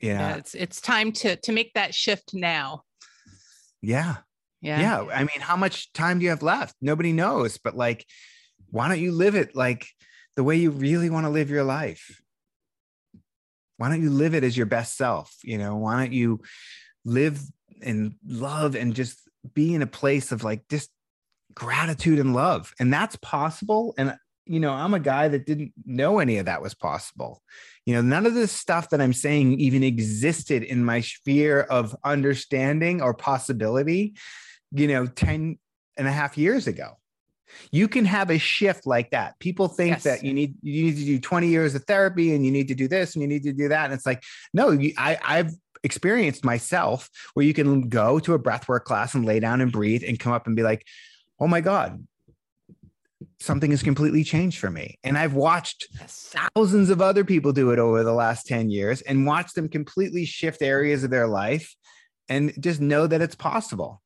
Yeah, 0.00 0.20
yeah 0.20 0.36
it's 0.36 0.54
it's 0.54 0.80
time 0.80 1.10
to 1.12 1.36
to 1.36 1.52
make 1.52 1.72
that 1.74 1.94
shift 1.94 2.34
now. 2.34 2.82
Yeah, 3.82 4.18
yeah, 4.60 4.80
yeah. 4.80 5.06
I 5.12 5.20
mean, 5.20 5.40
how 5.40 5.56
much 5.56 5.92
time 5.92 6.18
do 6.18 6.24
you 6.24 6.30
have 6.30 6.42
left? 6.42 6.76
Nobody 6.80 7.12
knows, 7.12 7.58
but 7.58 7.76
like, 7.76 8.06
why 8.70 8.88
don't 8.88 9.00
you 9.00 9.12
live 9.12 9.34
it 9.34 9.56
like 9.56 9.86
the 10.36 10.44
way 10.44 10.56
you 10.56 10.70
really 10.70 11.10
want 11.10 11.24
to 11.24 11.30
live 11.30 11.50
your 11.50 11.64
life? 11.64 12.20
Why 13.76 13.88
don't 13.88 14.02
you 14.02 14.10
live 14.10 14.34
it 14.34 14.44
as 14.44 14.56
your 14.56 14.66
best 14.66 14.96
self? 14.96 15.34
You 15.42 15.58
know 15.58 15.76
why 15.76 15.98
don't 15.98 16.12
you 16.12 16.40
live 17.04 17.40
and 17.82 18.14
love 18.26 18.74
and 18.74 18.94
just 18.94 19.18
be 19.54 19.74
in 19.74 19.82
a 19.82 19.86
place 19.86 20.32
of 20.32 20.42
like 20.44 20.66
just 20.68 20.90
gratitude 21.54 22.18
and 22.18 22.34
love. 22.34 22.72
And 22.80 22.92
that's 22.92 23.16
possible. 23.16 23.94
And 23.96 24.16
you 24.48 24.60
know 24.60 24.72
i'm 24.72 24.94
a 24.94 25.00
guy 25.00 25.26
that 25.26 25.44
didn't 25.44 25.72
know 25.84 26.20
any 26.20 26.38
of 26.38 26.46
that 26.46 26.62
was 26.62 26.74
possible. 26.74 27.42
You 27.84 27.94
know 27.94 28.02
none 28.02 28.26
of 28.26 28.34
this 28.34 28.52
stuff 28.52 28.90
that 28.90 29.00
i'm 29.00 29.12
saying 29.12 29.60
even 29.60 29.82
existed 29.82 30.62
in 30.62 30.84
my 30.84 31.00
sphere 31.00 31.60
of 31.60 31.96
understanding 32.04 33.02
or 33.02 33.12
possibility 33.12 34.14
you 34.72 34.88
know 34.88 35.06
10 35.06 35.58
and 35.96 36.08
a 36.08 36.12
half 36.12 36.38
years 36.38 36.66
ago 36.66 36.96
you 37.70 37.88
can 37.88 38.04
have 38.04 38.30
a 38.30 38.38
shift 38.38 38.86
like 38.86 39.10
that. 39.10 39.38
People 39.38 39.68
think 39.68 39.90
yes. 39.90 40.04
that 40.04 40.24
you 40.24 40.32
need 40.32 40.56
you 40.62 40.84
need 40.84 40.96
to 40.96 41.04
do 41.04 41.18
20 41.18 41.48
years 41.48 41.74
of 41.74 41.84
therapy 41.84 42.34
and 42.34 42.44
you 42.44 42.50
need 42.50 42.68
to 42.68 42.74
do 42.74 42.88
this 42.88 43.14
and 43.14 43.22
you 43.22 43.28
need 43.28 43.42
to 43.44 43.52
do 43.52 43.68
that. 43.68 43.86
And 43.86 43.94
it's 43.94 44.06
like 44.06 44.22
no 44.52 44.70
you, 44.70 44.92
I, 44.96 45.18
i've 45.22 45.52
experienced 45.82 46.44
myself 46.44 47.08
where 47.34 47.46
you 47.46 47.54
can 47.54 47.88
go 47.88 48.18
to 48.18 48.34
a 48.34 48.38
breathwork 48.38 48.84
class 48.84 49.14
and 49.14 49.24
lay 49.24 49.40
down 49.40 49.60
and 49.60 49.70
breathe 49.70 50.02
and 50.06 50.18
come 50.18 50.32
up 50.32 50.46
and 50.46 50.56
be 50.56 50.62
like 50.62 50.84
oh 51.38 51.46
my 51.46 51.60
god 51.60 52.04
something 53.38 53.70
has 53.70 53.82
completely 53.82 54.24
changed 54.24 54.58
for 54.58 54.70
me. 54.70 54.98
And 55.04 55.16
i've 55.16 55.34
watched 55.34 55.86
thousands 55.96 56.90
of 56.90 57.00
other 57.00 57.24
people 57.24 57.52
do 57.52 57.70
it 57.70 57.78
over 57.78 58.02
the 58.02 58.12
last 58.12 58.46
10 58.46 58.70
years 58.70 59.00
and 59.02 59.26
watched 59.26 59.54
them 59.54 59.68
completely 59.68 60.24
shift 60.24 60.62
areas 60.62 61.04
of 61.04 61.10
their 61.10 61.28
life 61.28 61.74
and 62.28 62.52
just 62.60 62.80
know 62.80 63.06
that 63.06 63.20
it's 63.20 63.36
possible 63.36 64.02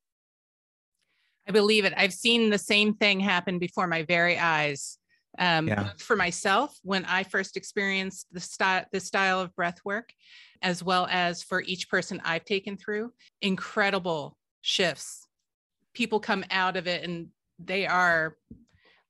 I 1.51 1.53
believe 1.53 1.85
it. 1.85 1.93
I've 1.97 2.13
seen 2.13 2.49
the 2.49 2.59
same 2.59 2.95
thing 2.95 3.19
happen 3.19 3.59
before 3.59 3.89
my 3.89 4.05
very 4.05 4.39
eyes. 4.39 4.99
Um, 5.37 5.67
yeah. 5.67 5.91
For 5.99 6.15
myself, 6.15 6.79
when 6.85 7.05
I 7.07 7.25
first 7.25 7.57
experienced 7.57 8.29
the 8.31 8.39
style, 8.39 8.85
the 8.93 9.01
style 9.01 9.41
of 9.41 9.57
breath 9.57 9.79
work, 9.85 10.13
as 10.63 10.81
well 10.85 11.09
as 11.11 11.43
for 11.43 11.61
each 11.63 11.91
person 11.91 12.23
I've 12.25 12.45
taken 12.45 12.77
through, 12.77 13.13
incredible 13.43 14.37
shifts. 14.61 15.27
People 15.93 16.21
come 16.21 16.45
out 16.53 16.77
of 16.77 16.87
it 16.87 17.03
and 17.03 17.31
they 17.59 17.85
are 17.85 18.37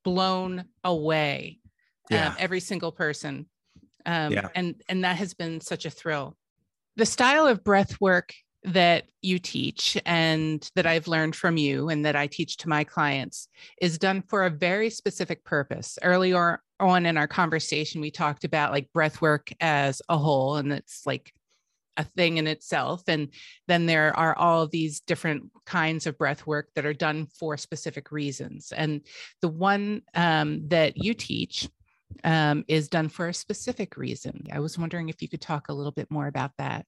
blown 0.02 0.64
away. 0.82 1.58
Um, 2.10 2.16
yeah. 2.16 2.28
Um, 2.28 2.36
every 2.38 2.60
single 2.60 2.90
person. 2.90 3.50
Um, 4.06 4.32
yeah. 4.32 4.48
and 4.54 4.82
and 4.88 5.04
that 5.04 5.16
has 5.18 5.34
been 5.34 5.60
such 5.60 5.84
a 5.84 5.90
thrill. 5.90 6.38
The 6.96 7.04
style 7.04 7.46
of 7.46 7.62
breath 7.62 8.00
work 8.00 8.32
that 8.62 9.04
you 9.22 9.38
teach 9.38 9.96
and 10.04 10.70
that 10.74 10.86
I've 10.86 11.08
learned 11.08 11.34
from 11.34 11.56
you 11.56 11.88
and 11.88 12.04
that 12.04 12.16
I 12.16 12.26
teach 12.26 12.58
to 12.58 12.68
my 12.68 12.84
clients 12.84 13.48
is 13.80 13.98
done 13.98 14.22
for 14.28 14.44
a 14.44 14.50
very 14.50 14.90
specific 14.90 15.44
purpose. 15.44 15.98
Earlier 16.02 16.62
on 16.78 17.06
in 17.06 17.16
our 17.16 17.28
conversation, 17.28 18.00
we 18.00 18.10
talked 18.10 18.44
about 18.44 18.72
like 18.72 18.92
breath 18.92 19.20
work 19.22 19.50
as 19.60 20.02
a 20.08 20.18
whole, 20.18 20.56
and 20.56 20.72
it's 20.72 21.06
like 21.06 21.32
a 21.96 22.04
thing 22.04 22.36
in 22.36 22.46
itself. 22.46 23.02
And 23.08 23.28
then 23.66 23.86
there 23.86 24.16
are 24.16 24.36
all 24.36 24.66
these 24.66 25.00
different 25.00 25.50
kinds 25.66 26.06
of 26.06 26.18
breath 26.18 26.46
work 26.46 26.68
that 26.74 26.86
are 26.86 26.94
done 26.94 27.26
for 27.38 27.56
specific 27.56 28.12
reasons. 28.12 28.72
And 28.74 29.02
the 29.40 29.48
one 29.48 30.02
um, 30.14 30.68
that 30.68 30.96
you 30.96 31.14
teach 31.14 31.68
um, 32.24 32.64
is 32.68 32.88
done 32.88 33.08
for 33.08 33.28
a 33.28 33.34
specific 33.34 33.96
reason. 33.96 34.46
I 34.52 34.60
was 34.60 34.78
wondering 34.78 35.08
if 35.08 35.22
you 35.22 35.28
could 35.28 35.40
talk 35.40 35.68
a 35.68 35.74
little 35.74 35.92
bit 35.92 36.10
more 36.10 36.26
about 36.26 36.52
that. 36.58 36.86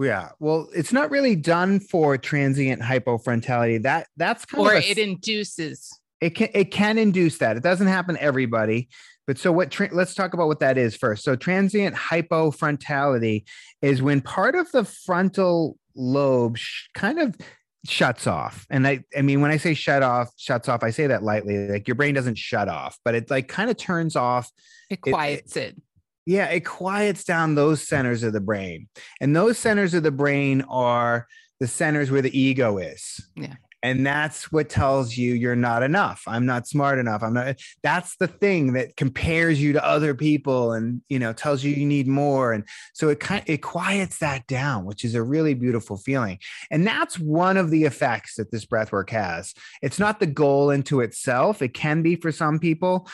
Yeah. 0.00 0.30
Well, 0.38 0.68
it's 0.74 0.92
not 0.92 1.10
really 1.10 1.36
done 1.36 1.80
for 1.80 2.16
transient 2.18 2.82
hypofrontality. 2.82 3.82
That 3.82 4.08
that's 4.16 4.44
kind 4.44 4.66
or 4.66 4.74
of 4.74 4.84
a, 4.84 4.90
it 4.90 4.98
induces. 4.98 5.90
It 6.20 6.30
can 6.30 6.48
it 6.54 6.70
can 6.70 6.98
induce 6.98 7.38
that. 7.38 7.56
It 7.56 7.62
doesn't 7.62 7.86
happen 7.86 8.16
to 8.16 8.22
everybody. 8.22 8.88
But 9.26 9.38
so 9.38 9.52
what 9.52 9.70
tra- 9.70 9.90
let's 9.92 10.14
talk 10.14 10.34
about 10.34 10.48
what 10.48 10.60
that 10.60 10.78
is 10.78 10.96
first. 10.96 11.22
So 11.22 11.36
transient 11.36 11.94
hypofrontality 11.94 13.44
is 13.82 14.00
when 14.00 14.20
part 14.20 14.54
of 14.54 14.70
the 14.72 14.84
frontal 14.84 15.76
lobe 15.94 16.56
sh- 16.56 16.86
kind 16.94 17.18
of 17.18 17.36
shuts 17.84 18.26
off. 18.26 18.66
And 18.70 18.86
I 18.86 19.04
I 19.16 19.22
mean 19.22 19.40
when 19.40 19.50
I 19.50 19.58
say 19.58 19.74
shut 19.74 20.02
off, 20.02 20.30
shuts 20.36 20.68
off, 20.68 20.82
I 20.82 20.90
say 20.90 21.08
that 21.08 21.22
lightly. 21.22 21.68
Like 21.68 21.86
your 21.86 21.94
brain 21.94 22.14
doesn't 22.14 22.38
shut 22.38 22.68
off, 22.68 22.98
but 23.04 23.14
it 23.14 23.30
like 23.30 23.48
kind 23.48 23.70
of 23.70 23.76
turns 23.76 24.16
off. 24.16 24.50
It 24.90 25.02
quiets 25.02 25.56
it, 25.56 25.76
it 25.76 25.82
yeah, 26.28 26.44
it 26.50 26.66
quiets 26.66 27.24
down 27.24 27.54
those 27.54 27.80
centers 27.80 28.22
of 28.22 28.34
the 28.34 28.40
brain. 28.40 28.86
And 29.18 29.34
those 29.34 29.56
centers 29.56 29.94
of 29.94 30.02
the 30.02 30.10
brain 30.10 30.60
are 30.68 31.26
the 31.58 31.66
centers 31.66 32.10
where 32.10 32.20
the 32.20 32.38
ego 32.38 32.76
is. 32.76 33.26
Yeah. 33.34 33.54
And 33.82 34.04
that's 34.04 34.50
what 34.50 34.68
tells 34.68 35.16
you 35.16 35.34
you're 35.34 35.54
not 35.54 35.82
enough. 35.82 36.22
I'm 36.26 36.46
not 36.46 36.66
smart 36.66 36.98
enough. 36.98 37.22
I'm 37.22 37.34
not. 37.34 37.56
That's 37.82 38.16
the 38.16 38.26
thing 38.26 38.72
that 38.72 38.96
compares 38.96 39.62
you 39.62 39.72
to 39.74 39.84
other 39.84 40.14
people 40.14 40.72
and, 40.72 41.00
you 41.08 41.18
know, 41.18 41.32
tells 41.32 41.62
you 41.62 41.72
you 41.72 41.86
need 41.86 42.08
more. 42.08 42.52
And 42.52 42.64
so 42.92 43.08
it 43.08 43.20
kind 43.20 43.44
it 43.46 43.58
quiets 43.58 44.18
that 44.18 44.46
down, 44.48 44.84
which 44.84 45.04
is 45.04 45.14
a 45.14 45.22
really 45.22 45.54
beautiful 45.54 45.96
feeling. 45.96 46.38
And 46.70 46.86
that's 46.86 47.18
one 47.18 47.56
of 47.56 47.70
the 47.70 47.84
effects 47.84 48.34
that 48.34 48.50
this 48.50 48.64
breath 48.64 48.90
work 48.90 49.10
has. 49.10 49.54
It's 49.80 50.00
not 50.00 50.18
the 50.18 50.26
goal 50.26 50.70
into 50.70 51.00
itself. 51.00 51.62
It 51.62 51.72
can 51.74 52.02
be 52.02 52.16
for 52.16 52.32
some 52.32 52.58
people. 52.58 53.08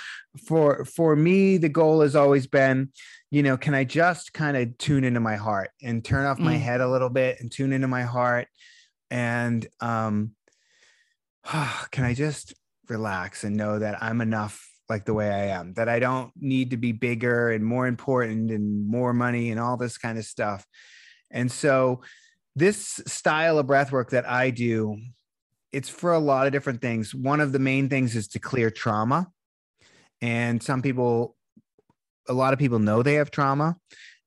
For 0.47 0.85
for 0.87 1.15
me, 1.15 1.59
the 1.59 1.69
goal 1.69 2.01
has 2.01 2.17
always 2.17 2.47
been 2.47 2.91
you 3.31 3.43
know, 3.43 3.57
can 3.57 3.75
I 3.75 3.83
just 3.83 4.33
kind 4.33 4.57
of 4.57 4.79
tune 4.79 5.03
into 5.03 5.19
my 5.19 5.35
heart 5.35 5.71
and 5.83 6.05
turn 6.05 6.25
off 6.25 6.39
my 6.39 6.55
mm. 6.55 6.61
head 6.61 6.81
a 6.81 6.89
little 6.89 7.09
bit 7.09 7.39
and 7.41 7.51
tune 7.51 7.73
into 7.73 7.89
my 7.89 8.03
heart 8.03 8.47
and 9.11 9.67
um 9.81 10.31
can 11.91 12.05
I 12.05 12.15
just 12.15 12.55
relax 12.89 13.45
and 13.45 13.57
know 13.57 13.79
that 13.79 14.03
I'm 14.03 14.21
enough 14.21 14.69
like 14.89 15.05
the 15.05 15.15
way 15.15 15.31
I 15.31 15.47
am, 15.59 15.73
that 15.75 15.89
I 15.89 15.99
don't 15.99 16.31
need 16.37 16.71
to 16.71 16.77
be 16.77 16.93
bigger 16.93 17.51
and 17.51 17.65
more 17.65 17.87
important 17.87 18.51
and 18.51 18.87
more 18.87 19.15
money 19.15 19.51
and 19.51 19.59
all 19.59 19.77
this 19.77 19.97
kind 19.97 20.19
of 20.19 20.25
stuff. 20.25 20.67
And 21.31 21.51
so 21.51 22.03
this 22.55 23.01
style 23.07 23.59
of 23.59 23.67
breath 23.67 23.93
work 23.93 24.11
that 24.11 24.29
I 24.29 24.51
do, 24.51 24.99
it's 25.73 25.89
for 25.89 26.13
a 26.13 26.19
lot 26.19 26.47
of 26.47 26.53
different 26.53 26.83
things. 26.83 27.15
One 27.15 27.41
of 27.41 27.53
the 27.53 27.59
main 27.59 27.89
things 27.89 28.15
is 28.15 28.29
to 28.29 28.39
clear 28.39 28.71
trauma. 28.71 29.29
And 30.21 30.63
some 30.63 30.83
people, 30.83 31.37
a 32.29 32.33
lot 32.33 32.53
of 32.53 32.59
people 32.59 32.79
know 32.79 33.03
they 33.03 33.15
have 33.15 33.31
trauma, 33.31 33.77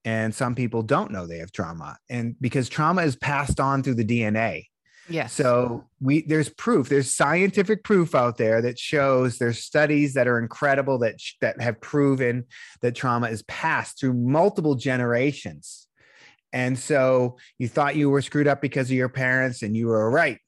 and 0.03 0.33
some 0.33 0.55
people 0.55 0.83
don't 0.83 1.11
know 1.11 1.25
they 1.25 1.39
have 1.39 1.51
trauma. 1.51 1.97
And 2.09 2.35
because 2.39 2.69
trauma 2.69 3.03
is 3.03 3.15
passed 3.15 3.59
on 3.59 3.83
through 3.83 3.95
the 3.95 4.05
DNA. 4.05 4.65
Yes. 5.09 5.33
So 5.33 5.85
we 6.01 6.21
there's 6.21 6.49
proof, 6.49 6.89
there's 6.89 7.13
scientific 7.13 7.83
proof 7.83 8.13
out 8.13 8.37
there 8.37 8.61
that 8.61 8.77
shows 8.77 9.37
there's 9.37 9.59
studies 9.59 10.13
that 10.13 10.27
are 10.27 10.39
incredible 10.39 10.99
that 10.99 11.15
that 11.41 11.61
have 11.61 11.79
proven 11.79 12.45
that 12.81 12.95
trauma 12.95 13.27
is 13.27 13.43
passed 13.43 13.99
through 13.99 14.13
multiple 14.13 14.75
generations. 14.75 15.87
And 16.53 16.77
so 16.77 17.37
you 17.57 17.67
thought 17.67 17.95
you 17.95 18.09
were 18.09 18.21
screwed 18.21 18.47
up 18.47 18.61
because 18.61 18.89
of 18.89 18.95
your 18.95 19.09
parents 19.09 19.61
and 19.61 19.75
you 19.75 19.87
were 19.87 20.09
right. 20.09 20.39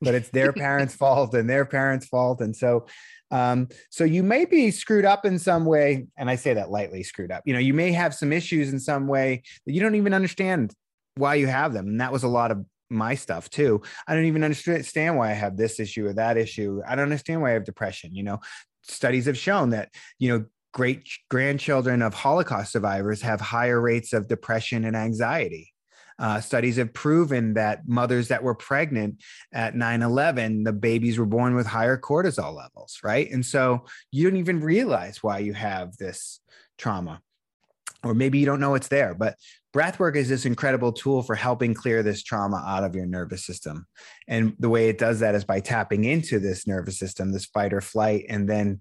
But 0.00 0.14
it's 0.14 0.28
their 0.30 0.52
parents' 0.64 0.94
fault 0.94 1.34
and 1.34 1.48
their 1.48 1.64
parents' 1.64 2.06
fault 2.06 2.40
and 2.40 2.54
so 2.54 2.86
um, 3.30 3.68
so 3.90 4.04
you 4.04 4.22
may 4.22 4.44
be 4.44 4.70
screwed 4.70 5.04
up 5.04 5.24
in 5.24 5.40
some 5.40 5.64
way, 5.64 6.06
and 6.16 6.30
I 6.30 6.36
say 6.36 6.54
that 6.54 6.70
lightly, 6.70 7.02
screwed 7.02 7.32
up. 7.32 7.42
You 7.44 7.54
know, 7.54 7.58
you 7.58 7.74
may 7.74 7.90
have 7.90 8.14
some 8.14 8.32
issues 8.32 8.72
in 8.72 8.78
some 8.78 9.08
way 9.08 9.42
that 9.66 9.72
you 9.72 9.80
don't 9.80 9.96
even 9.96 10.14
understand 10.14 10.72
why 11.16 11.34
you 11.34 11.48
have 11.48 11.72
them, 11.72 11.88
and 11.88 12.00
that 12.00 12.12
was 12.12 12.22
a 12.22 12.28
lot 12.28 12.52
of 12.52 12.64
my 12.94 13.14
stuff 13.14 13.50
too. 13.50 13.82
I 14.06 14.14
don't 14.14 14.24
even 14.24 14.44
understand 14.44 15.16
why 15.16 15.30
I 15.30 15.34
have 15.34 15.56
this 15.56 15.80
issue 15.80 16.06
or 16.06 16.14
that 16.14 16.36
issue. 16.36 16.80
I 16.86 16.94
don't 16.94 17.04
understand 17.04 17.42
why 17.42 17.50
I 17.50 17.54
have 17.54 17.64
depression. 17.64 18.14
You 18.14 18.22
know, 18.22 18.40
studies 18.82 19.26
have 19.26 19.38
shown 19.38 19.70
that, 19.70 19.90
you 20.18 20.28
know, 20.30 20.44
great 20.72 21.08
grandchildren 21.30 22.02
of 22.02 22.14
Holocaust 22.14 22.72
survivors 22.72 23.22
have 23.22 23.40
higher 23.40 23.80
rates 23.80 24.12
of 24.12 24.28
depression 24.28 24.84
and 24.84 24.96
anxiety. 24.96 25.72
Uh, 26.18 26.40
studies 26.40 26.76
have 26.76 26.92
proven 26.92 27.54
that 27.54 27.88
mothers 27.88 28.28
that 28.28 28.42
were 28.42 28.54
pregnant 28.54 29.20
at 29.52 29.74
9 29.74 30.02
11, 30.02 30.62
the 30.62 30.72
babies 30.72 31.18
were 31.18 31.26
born 31.26 31.54
with 31.54 31.66
higher 31.66 31.98
cortisol 31.98 32.54
levels, 32.54 32.98
right? 33.02 33.30
And 33.30 33.44
so 33.44 33.86
you 34.12 34.28
don't 34.28 34.38
even 34.38 34.60
realize 34.60 35.22
why 35.22 35.38
you 35.38 35.54
have 35.54 35.96
this 35.96 36.40
trauma 36.78 37.20
or 38.04 38.14
maybe 38.14 38.38
you 38.38 38.46
don't 38.46 38.60
know 38.60 38.74
it's 38.74 38.88
there 38.88 39.14
but 39.14 39.36
breath 39.74 39.98
work 39.98 40.14
is 40.14 40.28
this 40.28 40.46
incredible 40.46 40.92
tool 40.92 41.22
for 41.22 41.34
helping 41.34 41.74
clear 41.74 42.02
this 42.02 42.22
trauma 42.22 42.64
out 42.64 42.84
of 42.84 42.94
your 42.94 43.06
nervous 43.06 43.44
system. 43.44 43.86
And 44.28 44.54
the 44.60 44.70
way 44.70 44.88
it 44.88 44.98
does 44.98 45.18
that 45.18 45.34
is 45.34 45.44
by 45.44 45.58
tapping 45.58 46.04
into 46.04 46.38
this 46.38 46.66
nervous 46.66 46.96
system 46.96 47.32
this 47.32 47.46
fight 47.46 47.74
or 47.74 47.80
flight 47.80 48.24
and 48.28 48.48
then 48.48 48.80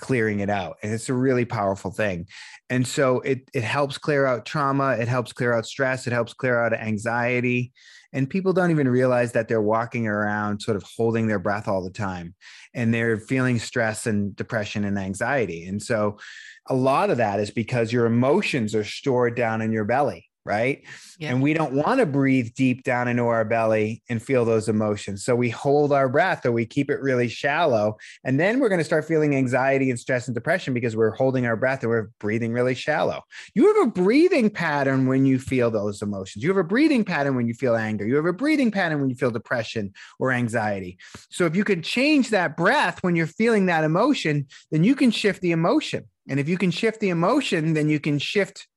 clearing 0.00 0.40
it 0.40 0.50
out 0.50 0.78
and 0.82 0.92
it's 0.92 1.08
a 1.08 1.14
really 1.14 1.44
powerful 1.44 1.90
thing. 1.90 2.26
And 2.68 2.86
so 2.86 3.20
it 3.20 3.48
it 3.54 3.64
helps 3.64 3.98
clear 3.98 4.26
out 4.26 4.46
trauma 4.46 4.92
it 4.92 5.08
helps 5.08 5.32
clear 5.32 5.52
out 5.52 5.66
stress 5.66 6.06
it 6.06 6.12
helps 6.12 6.32
clear 6.32 6.60
out 6.60 6.72
anxiety 6.72 7.72
and 8.12 8.28
people 8.28 8.52
don't 8.52 8.70
even 8.70 8.88
realize 8.88 9.32
that 9.32 9.48
they're 9.48 9.62
walking 9.62 10.06
around 10.06 10.60
sort 10.60 10.76
of 10.76 10.84
holding 10.96 11.26
their 11.26 11.38
breath 11.38 11.68
all 11.68 11.82
the 11.82 11.90
time 11.90 12.34
and 12.74 12.92
they're 12.92 13.18
feeling 13.18 13.58
stress 13.58 14.06
and 14.06 14.34
depression 14.36 14.84
and 14.84 14.98
anxiety. 14.98 15.64
And 15.66 15.82
so 15.82 16.18
a 16.66 16.74
lot 16.74 17.10
of 17.10 17.18
that 17.18 17.40
is 17.40 17.50
because 17.50 17.92
your 17.92 18.06
emotions 18.06 18.74
are 18.74 18.84
stored 18.84 19.36
down 19.36 19.60
in 19.60 19.72
your 19.72 19.84
belly 19.84 20.29
right? 20.44 20.82
Yeah. 21.18 21.30
And 21.30 21.42
we 21.42 21.52
don't 21.52 21.74
want 21.74 22.00
to 22.00 22.06
breathe 22.06 22.54
deep 22.54 22.82
down 22.82 23.08
into 23.08 23.24
our 23.24 23.44
belly 23.44 24.02
and 24.08 24.22
feel 24.22 24.44
those 24.44 24.68
emotions. 24.68 25.24
So 25.24 25.36
we 25.36 25.50
hold 25.50 25.92
our 25.92 26.08
breath 26.08 26.46
or 26.46 26.52
we 26.52 26.64
keep 26.64 26.90
it 26.90 27.00
really 27.00 27.28
shallow. 27.28 27.98
And 28.24 28.40
then 28.40 28.58
we're 28.58 28.70
going 28.70 28.80
to 28.80 28.84
start 28.84 29.04
feeling 29.04 29.36
anxiety 29.36 29.90
and 29.90 29.98
stress 29.98 30.28
and 30.28 30.34
depression 30.34 30.72
because 30.72 30.96
we're 30.96 31.14
holding 31.14 31.46
our 31.46 31.56
breath 31.56 31.82
and 31.82 31.90
we're 31.90 32.10
breathing 32.18 32.52
really 32.52 32.74
shallow. 32.74 33.22
You 33.54 33.66
have 33.74 33.88
a 33.88 33.90
breathing 33.90 34.50
pattern 34.50 35.06
when 35.06 35.26
you 35.26 35.38
feel 35.38 35.70
those 35.70 36.00
emotions. 36.00 36.42
You 36.42 36.50
have 36.50 36.56
a 36.56 36.64
breathing 36.64 37.04
pattern 37.04 37.36
when 37.36 37.46
you 37.46 37.54
feel 37.54 37.76
anger. 37.76 38.06
You 38.06 38.16
have 38.16 38.26
a 38.26 38.32
breathing 38.32 38.70
pattern 38.70 39.00
when 39.00 39.10
you 39.10 39.16
feel 39.16 39.30
depression 39.30 39.92
or 40.18 40.32
anxiety. 40.32 40.98
So 41.30 41.44
if 41.44 41.54
you 41.54 41.64
can 41.64 41.82
change 41.82 42.30
that 42.30 42.56
breath 42.56 43.02
when 43.02 43.14
you're 43.14 43.26
feeling 43.26 43.66
that 43.66 43.84
emotion, 43.84 44.46
then 44.70 44.84
you 44.84 44.94
can 44.94 45.10
shift 45.10 45.42
the 45.42 45.52
emotion. 45.52 46.08
And 46.28 46.38
if 46.38 46.48
you 46.48 46.56
can 46.56 46.70
shift 46.70 47.00
the 47.00 47.08
emotion, 47.08 47.74
then 47.74 47.88
you 47.88 47.98
can 47.98 48.18
shift 48.18 48.68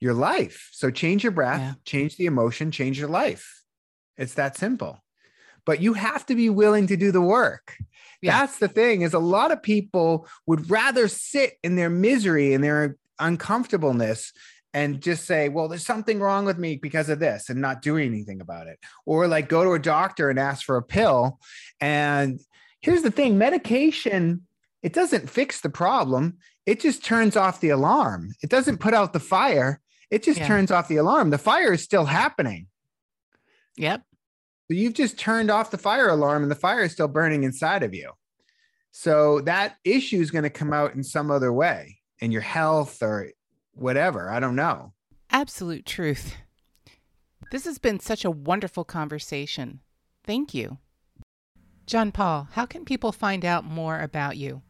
your 0.00 0.14
life. 0.14 0.68
So 0.72 0.90
change 0.90 1.22
your 1.22 1.32
breath, 1.32 1.60
yeah. 1.60 1.74
change 1.84 2.16
the 2.16 2.26
emotion, 2.26 2.70
change 2.70 2.98
your 2.98 3.08
life. 3.08 3.62
It's 4.16 4.34
that 4.34 4.56
simple. 4.56 5.02
But 5.64 5.80
you 5.80 5.92
have 5.94 6.24
to 6.26 6.34
be 6.34 6.50
willing 6.50 6.86
to 6.86 6.96
do 6.96 7.12
the 7.12 7.20
work. 7.20 7.76
Yeah. 8.22 8.40
That's 8.40 8.58
the 8.58 8.68
thing 8.68 9.02
is 9.02 9.14
a 9.14 9.18
lot 9.18 9.52
of 9.52 9.62
people 9.62 10.26
would 10.46 10.70
rather 10.70 11.08
sit 11.08 11.54
in 11.62 11.76
their 11.76 11.90
misery 11.90 12.54
and 12.54 12.64
their 12.64 12.96
uncomfortableness 13.18 14.32
and 14.74 15.00
just 15.00 15.24
say, 15.24 15.48
well, 15.48 15.68
there's 15.68 15.86
something 15.86 16.20
wrong 16.20 16.44
with 16.44 16.58
me 16.58 16.76
because 16.76 17.08
of 17.08 17.20
this 17.20 17.48
and 17.48 17.60
not 17.60 17.82
do 17.82 17.96
anything 17.96 18.40
about 18.40 18.66
it. 18.66 18.78
Or 19.06 19.26
like 19.26 19.48
go 19.48 19.64
to 19.64 19.72
a 19.72 19.78
doctor 19.78 20.30
and 20.30 20.38
ask 20.38 20.64
for 20.64 20.76
a 20.76 20.82
pill. 20.82 21.38
And 21.80 22.40
here's 22.80 23.02
the 23.02 23.10
thing 23.10 23.38
medication, 23.38 24.46
it 24.82 24.92
doesn't 24.92 25.30
fix 25.30 25.60
the 25.60 25.70
problem, 25.70 26.38
it 26.66 26.80
just 26.80 27.04
turns 27.04 27.36
off 27.36 27.60
the 27.60 27.70
alarm. 27.70 28.34
It 28.42 28.50
doesn't 28.50 28.78
put 28.78 28.94
out 28.94 29.12
the 29.12 29.20
fire. 29.20 29.80
It 30.10 30.22
just 30.22 30.40
yeah. 30.40 30.46
turns 30.46 30.70
off 30.70 30.88
the 30.88 30.96
alarm. 30.96 31.30
The 31.30 31.38
fire 31.38 31.72
is 31.72 31.82
still 31.82 32.06
happening. 32.06 32.66
Yep. 33.76 34.02
So 34.68 34.74
you've 34.74 34.94
just 34.94 35.18
turned 35.18 35.50
off 35.50 35.70
the 35.70 35.78
fire 35.78 36.08
alarm 36.08 36.42
and 36.42 36.50
the 36.50 36.56
fire 36.56 36.82
is 36.82 36.92
still 36.92 37.08
burning 37.08 37.44
inside 37.44 37.82
of 37.82 37.94
you. 37.94 38.12
So 38.90 39.40
that 39.42 39.76
issue 39.84 40.20
is 40.20 40.30
going 40.30 40.44
to 40.44 40.50
come 40.50 40.72
out 40.72 40.94
in 40.94 41.04
some 41.04 41.30
other 41.30 41.52
way 41.52 41.98
in 42.18 42.32
your 42.32 42.42
health 42.42 43.02
or 43.02 43.30
whatever. 43.72 44.30
I 44.30 44.40
don't 44.40 44.56
know. 44.56 44.92
Absolute 45.30 45.86
truth. 45.86 46.34
This 47.50 47.64
has 47.64 47.78
been 47.78 48.00
such 48.00 48.24
a 48.24 48.30
wonderful 48.30 48.84
conversation. 48.84 49.80
Thank 50.24 50.52
you. 50.52 50.78
John 51.86 52.12
Paul, 52.12 52.48
how 52.52 52.66
can 52.66 52.84
people 52.84 53.12
find 53.12 53.44
out 53.44 53.64
more 53.64 54.00
about 54.00 54.36
you? 54.36 54.62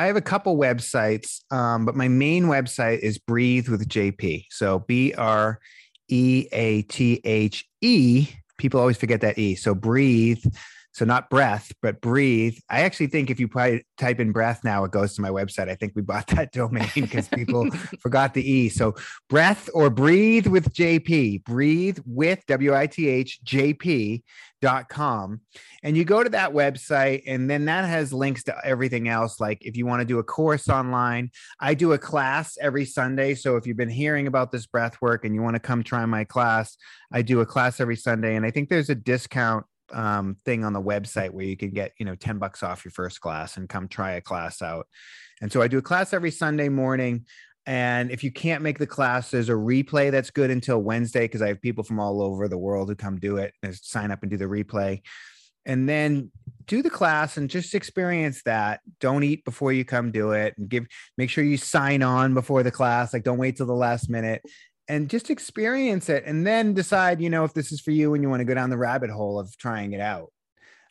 I 0.00 0.06
have 0.06 0.16
a 0.16 0.22
couple 0.22 0.56
websites, 0.56 1.42
um, 1.52 1.84
but 1.84 1.94
my 1.94 2.08
main 2.08 2.44
website 2.44 3.00
is 3.00 3.18
Breathe 3.18 3.68
with 3.68 3.86
JP. 3.86 4.46
So 4.48 4.78
B 4.88 5.12
R 5.12 5.60
E 6.08 6.48
A 6.52 6.80
T 6.80 7.20
H 7.22 7.68
E. 7.82 8.26
People 8.56 8.80
always 8.80 8.96
forget 8.96 9.20
that 9.20 9.38
E. 9.38 9.54
So 9.56 9.74
breathe. 9.74 10.42
So 10.92 11.04
not 11.04 11.30
breath, 11.30 11.72
but 11.82 12.00
breathe. 12.00 12.58
I 12.68 12.80
actually 12.80 13.06
think 13.06 13.30
if 13.30 13.38
you 13.38 13.48
type 13.48 14.20
in 14.20 14.32
breath 14.32 14.64
now, 14.64 14.84
it 14.84 14.90
goes 14.90 15.14
to 15.14 15.22
my 15.22 15.30
website. 15.30 15.68
I 15.68 15.76
think 15.76 15.92
we 15.94 16.02
bought 16.02 16.26
that 16.28 16.52
domain 16.52 16.90
because 16.94 17.28
people 17.28 17.70
forgot 18.00 18.34
the 18.34 18.48
E. 18.48 18.68
So 18.68 18.94
breath 19.28 19.68
or 19.72 19.90
breathe 19.90 20.46
with 20.46 20.72
JP, 20.74 21.44
breathe 21.44 21.98
with 22.04 22.44
W 22.46 22.74
I 22.74 22.86
T 22.86 23.08
H 23.08 23.40
JP 23.44 24.22
com 24.88 25.40
and 25.82 25.96
you 25.96 26.04
go 26.04 26.22
to 26.22 26.28
that 26.28 26.52
website 26.52 27.22
and 27.26 27.48
then 27.48 27.64
that 27.64 27.86
has 27.86 28.12
links 28.12 28.42
to 28.42 28.54
everything 28.62 29.08
else 29.08 29.40
like 29.40 29.58
if 29.62 29.74
you 29.76 29.86
want 29.86 30.00
to 30.00 30.04
do 30.04 30.18
a 30.18 30.22
course 30.22 30.68
online 30.68 31.30
i 31.60 31.72
do 31.72 31.92
a 31.92 31.98
class 31.98 32.58
every 32.60 32.84
sunday 32.84 33.34
so 33.34 33.56
if 33.56 33.66
you've 33.66 33.76
been 33.76 33.88
hearing 33.88 34.26
about 34.26 34.52
this 34.52 34.66
breath 34.66 35.00
work 35.00 35.24
and 35.24 35.34
you 35.34 35.40
want 35.40 35.54
to 35.54 35.60
come 35.60 35.82
try 35.82 36.04
my 36.04 36.24
class 36.24 36.76
i 37.10 37.22
do 37.22 37.40
a 37.40 37.46
class 37.46 37.80
every 37.80 37.96
sunday 37.96 38.36
and 38.36 38.44
i 38.44 38.50
think 38.50 38.68
there's 38.68 38.90
a 38.90 38.94
discount 38.94 39.64
um, 39.92 40.36
thing 40.44 40.64
on 40.64 40.72
the 40.72 40.82
website 40.82 41.30
where 41.30 41.44
you 41.44 41.56
can 41.56 41.70
get 41.70 41.92
you 41.98 42.06
know 42.06 42.14
10 42.14 42.38
bucks 42.38 42.62
off 42.62 42.84
your 42.84 42.92
first 42.92 43.20
class 43.20 43.56
and 43.56 43.68
come 43.68 43.88
try 43.88 44.12
a 44.12 44.20
class 44.20 44.62
out 44.62 44.86
and 45.40 45.50
so 45.50 45.62
i 45.62 45.68
do 45.68 45.78
a 45.78 45.82
class 45.82 46.12
every 46.12 46.30
sunday 46.30 46.68
morning 46.68 47.24
and 47.66 48.10
if 48.10 48.24
you 48.24 48.32
can't 48.32 48.62
make 48.62 48.78
the 48.78 48.86
class, 48.86 49.30
there's 49.30 49.48
a 49.48 49.52
replay 49.52 50.10
that's 50.10 50.30
good 50.30 50.50
until 50.50 50.78
Wednesday 50.78 51.20
because 51.20 51.42
I 51.42 51.48
have 51.48 51.60
people 51.60 51.84
from 51.84 52.00
all 52.00 52.22
over 52.22 52.48
the 52.48 52.58
world 52.58 52.88
who 52.88 52.94
come 52.94 53.18
do 53.18 53.36
it 53.36 53.52
and 53.62 53.74
sign 53.74 54.10
up 54.10 54.22
and 54.22 54.30
do 54.30 54.36
the 54.36 54.46
replay. 54.46 55.02
And 55.66 55.88
then 55.88 56.30
do 56.66 56.82
the 56.82 56.90
class 56.90 57.36
and 57.36 57.50
just 57.50 57.74
experience 57.74 58.42
that. 58.44 58.80
Don't 58.98 59.24
eat 59.24 59.44
before 59.44 59.72
you 59.72 59.84
come 59.84 60.10
do 60.10 60.32
it 60.32 60.54
and 60.56 60.68
give 60.68 60.86
make 61.18 61.28
sure 61.28 61.44
you 61.44 61.58
sign 61.58 62.02
on 62.02 62.32
before 62.32 62.62
the 62.62 62.70
class. 62.70 63.12
Like 63.12 63.24
don't 63.24 63.38
wait 63.38 63.56
till 63.56 63.66
the 63.66 63.74
last 63.74 64.08
minute 64.08 64.42
and 64.90 65.08
just 65.08 65.30
experience 65.30 66.08
it 66.08 66.24
and 66.26 66.44
then 66.44 66.74
decide, 66.74 67.20
you 67.20 67.30
know, 67.30 67.44
if 67.44 67.54
this 67.54 67.70
is 67.70 67.80
for 67.80 67.92
you 67.92 68.14
and 68.14 68.22
you 68.24 68.28
want 68.28 68.40
to 68.40 68.44
go 68.44 68.54
down 68.54 68.70
the 68.70 68.76
rabbit 68.76 69.08
hole 69.08 69.38
of 69.38 69.56
trying 69.56 69.92
it 69.92 70.00
out. 70.00 70.32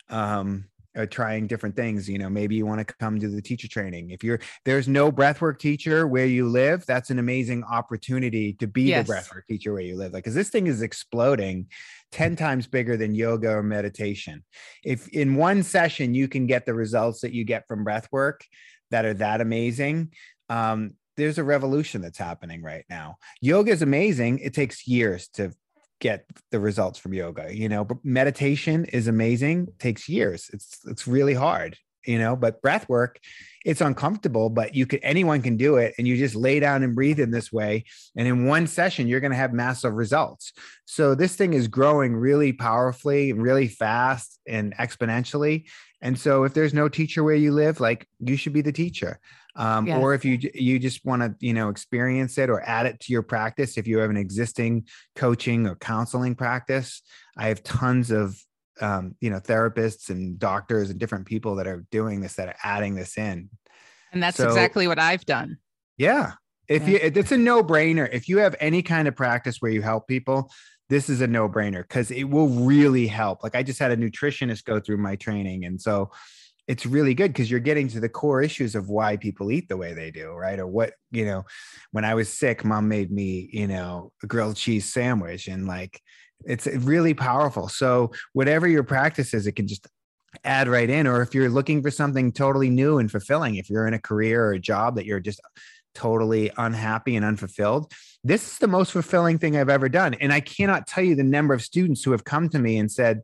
um, 0.08 0.64
uh, 0.96 1.06
trying 1.06 1.46
different 1.46 1.76
things 1.76 2.08
you 2.08 2.18
know 2.18 2.28
maybe 2.28 2.56
you 2.56 2.66
want 2.66 2.84
to 2.84 2.94
come 2.96 3.20
to 3.20 3.28
the 3.28 3.40
teacher 3.40 3.68
training 3.68 4.10
if 4.10 4.24
you're 4.24 4.40
there's 4.64 4.88
no 4.88 5.10
breathwork 5.10 5.60
teacher 5.60 6.08
where 6.08 6.26
you 6.26 6.48
live 6.48 6.84
that's 6.84 7.10
an 7.10 7.20
amazing 7.20 7.62
opportunity 7.62 8.54
to 8.54 8.66
be 8.66 8.82
yes. 8.82 9.06
the 9.06 9.14
breathwork 9.14 9.46
teacher 9.48 9.72
where 9.72 9.82
you 9.82 9.96
live 9.96 10.12
like 10.12 10.24
because 10.24 10.34
this 10.34 10.48
thing 10.48 10.66
is 10.66 10.82
exploding 10.82 11.64
10 12.10 12.34
times 12.34 12.66
bigger 12.66 12.96
than 12.96 13.14
yoga 13.14 13.50
or 13.50 13.62
meditation 13.62 14.42
if 14.84 15.06
in 15.10 15.36
one 15.36 15.62
session 15.62 16.12
you 16.12 16.26
can 16.26 16.44
get 16.48 16.66
the 16.66 16.74
results 16.74 17.20
that 17.20 17.32
you 17.32 17.44
get 17.44 17.68
from 17.68 17.84
breathwork 17.84 18.40
that 18.90 19.04
are 19.04 19.14
that 19.14 19.40
amazing 19.40 20.10
um, 20.48 20.96
there's 21.20 21.38
a 21.38 21.44
revolution 21.44 22.00
that's 22.00 22.18
happening 22.18 22.62
right 22.62 22.84
now. 22.88 23.16
Yoga 23.40 23.70
is 23.72 23.82
amazing. 23.82 24.38
It 24.38 24.54
takes 24.54 24.86
years 24.86 25.28
to 25.34 25.52
get 26.00 26.24
the 26.50 26.58
results 26.58 26.98
from 26.98 27.12
yoga 27.12 27.54
you 27.54 27.68
know 27.68 27.84
but 27.84 27.98
meditation 28.02 28.86
is 28.86 29.06
amazing. 29.06 29.68
Takes 29.78 30.08
years. 30.08 30.50
It's 30.52 30.78
it's 30.86 31.06
really 31.06 31.34
hard 31.34 31.76
you 32.06 32.18
know 32.18 32.34
but 32.34 32.62
breath 32.62 32.88
work 32.88 33.18
it's 33.64 33.82
uncomfortable 33.82 34.48
but 34.48 34.74
you 34.74 34.86
could 34.86 35.00
anyone 35.02 35.42
can 35.42 35.58
do 35.58 35.76
it 35.76 35.94
and 35.98 36.08
you 36.08 36.16
just 36.16 36.34
lay 36.34 36.58
down 36.58 36.82
and 36.82 36.94
breathe 36.94 37.20
in 37.20 37.30
this 37.30 37.52
way 37.52 37.84
and 38.16 38.26
in 38.26 38.46
one 38.46 38.66
session 38.66 39.06
you're 39.06 39.20
going 39.20 39.32
to 39.32 39.36
have 39.36 39.52
massive 39.52 39.92
results. 39.92 40.54
So 40.86 41.14
this 41.14 41.36
thing 41.36 41.52
is 41.52 41.68
growing 41.68 42.16
really 42.16 42.52
powerfully 42.52 43.32
really 43.34 43.68
fast 43.68 44.40
and 44.48 44.74
exponentially 44.76 45.68
and 46.00 46.18
so 46.18 46.44
if 46.44 46.54
there's 46.54 46.72
no 46.72 46.88
teacher 46.88 47.22
where 47.22 47.34
you 47.34 47.52
live 47.52 47.80
like 47.80 48.08
you 48.20 48.36
should 48.36 48.54
be 48.54 48.62
the 48.62 48.72
teacher 48.72 49.20
um, 49.56 49.86
yes. 49.86 50.00
or 50.00 50.14
if 50.14 50.24
you 50.24 50.38
you 50.54 50.78
just 50.78 51.04
want 51.04 51.22
to 51.22 51.34
you 51.44 51.52
know 51.52 51.68
experience 51.68 52.38
it 52.38 52.50
or 52.50 52.60
add 52.62 52.86
it 52.86 53.00
to 53.00 53.12
your 53.12 53.22
practice 53.22 53.76
if 53.76 53.86
you 53.86 53.98
have 53.98 54.10
an 54.10 54.16
existing 54.16 54.86
coaching 55.16 55.66
or 55.66 55.74
counseling 55.76 56.34
practice 56.34 57.02
i 57.36 57.48
have 57.48 57.62
tons 57.62 58.10
of 58.10 58.40
um, 58.80 59.14
you 59.20 59.30
know 59.30 59.40
therapists 59.40 60.10
and 60.10 60.38
doctors 60.38 60.90
and 60.90 60.98
different 60.98 61.26
people 61.26 61.56
that 61.56 61.66
are 61.66 61.84
doing 61.90 62.20
this 62.20 62.34
that 62.34 62.48
are 62.48 62.56
adding 62.64 62.94
this 62.94 63.18
in. 63.18 63.50
And 64.12 64.22
that's 64.22 64.36
so, 64.36 64.48
exactly 64.48 64.88
what 64.88 64.98
i've 64.98 65.24
done. 65.24 65.58
Yeah. 65.96 66.32
If 66.68 66.82
yeah. 66.82 66.88
you 66.88 66.98
it's 67.02 67.32
a 67.32 67.38
no-brainer. 67.38 68.08
If 68.12 68.28
you 68.28 68.38
have 68.38 68.56
any 68.60 68.82
kind 68.82 69.08
of 69.08 69.16
practice 69.16 69.60
where 69.60 69.70
you 69.70 69.82
help 69.82 70.08
people 70.08 70.50
this 70.88 71.08
is 71.08 71.20
a 71.20 71.26
no-brainer 71.28 71.82
because 71.82 72.10
it 72.10 72.24
will 72.24 72.48
really 72.48 73.06
help. 73.06 73.42
Like 73.42 73.54
i 73.54 73.62
just 73.62 73.78
had 73.78 73.90
a 73.90 73.96
nutritionist 73.96 74.64
go 74.64 74.80
through 74.80 74.98
my 74.98 75.16
training 75.16 75.64
and 75.64 75.80
so 75.80 76.10
it's 76.70 76.86
really 76.86 77.14
good 77.14 77.32
because 77.32 77.50
you're 77.50 77.58
getting 77.58 77.88
to 77.88 77.98
the 77.98 78.08
core 78.08 78.40
issues 78.40 78.76
of 78.76 78.88
why 78.88 79.16
people 79.16 79.50
eat 79.50 79.68
the 79.68 79.76
way 79.76 79.92
they 79.92 80.12
do, 80.12 80.30
right? 80.30 80.56
Or 80.56 80.68
what, 80.68 80.92
you 81.10 81.24
know, 81.24 81.44
when 81.90 82.04
I 82.04 82.14
was 82.14 82.28
sick, 82.32 82.64
mom 82.64 82.86
made 82.86 83.10
me, 83.10 83.50
you 83.52 83.66
know, 83.66 84.12
a 84.22 84.28
grilled 84.28 84.54
cheese 84.54 84.84
sandwich 84.84 85.48
and 85.48 85.66
like 85.66 86.00
it's 86.44 86.68
uh, 86.68 86.78
really 86.82 87.12
powerful. 87.12 87.68
So 87.68 88.12
whatever 88.34 88.68
your 88.68 88.84
practice 88.84 89.34
is, 89.34 89.48
it 89.48 89.56
can 89.56 89.66
just 89.66 89.88
add 90.44 90.68
right 90.68 90.88
in. 90.88 91.08
Or 91.08 91.22
if 91.22 91.34
you're 91.34 91.50
looking 91.50 91.82
for 91.82 91.90
something 91.90 92.30
totally 92.30 92.70
new 92.70 92.98
and 92.98 93.10
fulfilling, 93.10 93.56
if 93.56 93.68
you're 93.68 93.88
in 93.88 93.94
a 93.94 93.98
career 93.98 94.46
or 94.46 94.52
a 94.52 94.60
job 94.60 94.94
that 94.94 95.06
you're 95.06 95.18
just 95.18 95.40
totally 95.96 96.52
unhappy 96.56 97.16
and 97.16 97.24
unfulfilled, 97.24 97.92
this 98.22 98.46
is 98.46 98.58
the 98.58 98.68
most 98.68 98.92
fulfilling 98.92 99.38
thing 99.38 99.56
I've 99.56 99.68
ever 99.68 99.88
done. 99.88 100.14
And 100.14 100.32
I 100.32 100.38
cannot 100.38 100.86
tell 100.86 101.02
you 101.02 101.16
the 101.16 101.24
number 101.24 101.52
of 101.52 101.62
students 101.62 102.04
who 102.04 102.12
have 102.12 102.22
come 102.22 102.48
to 102.50 102.60
me 102.60 102.78
and 102.78 102.92
said, 102.92 103.22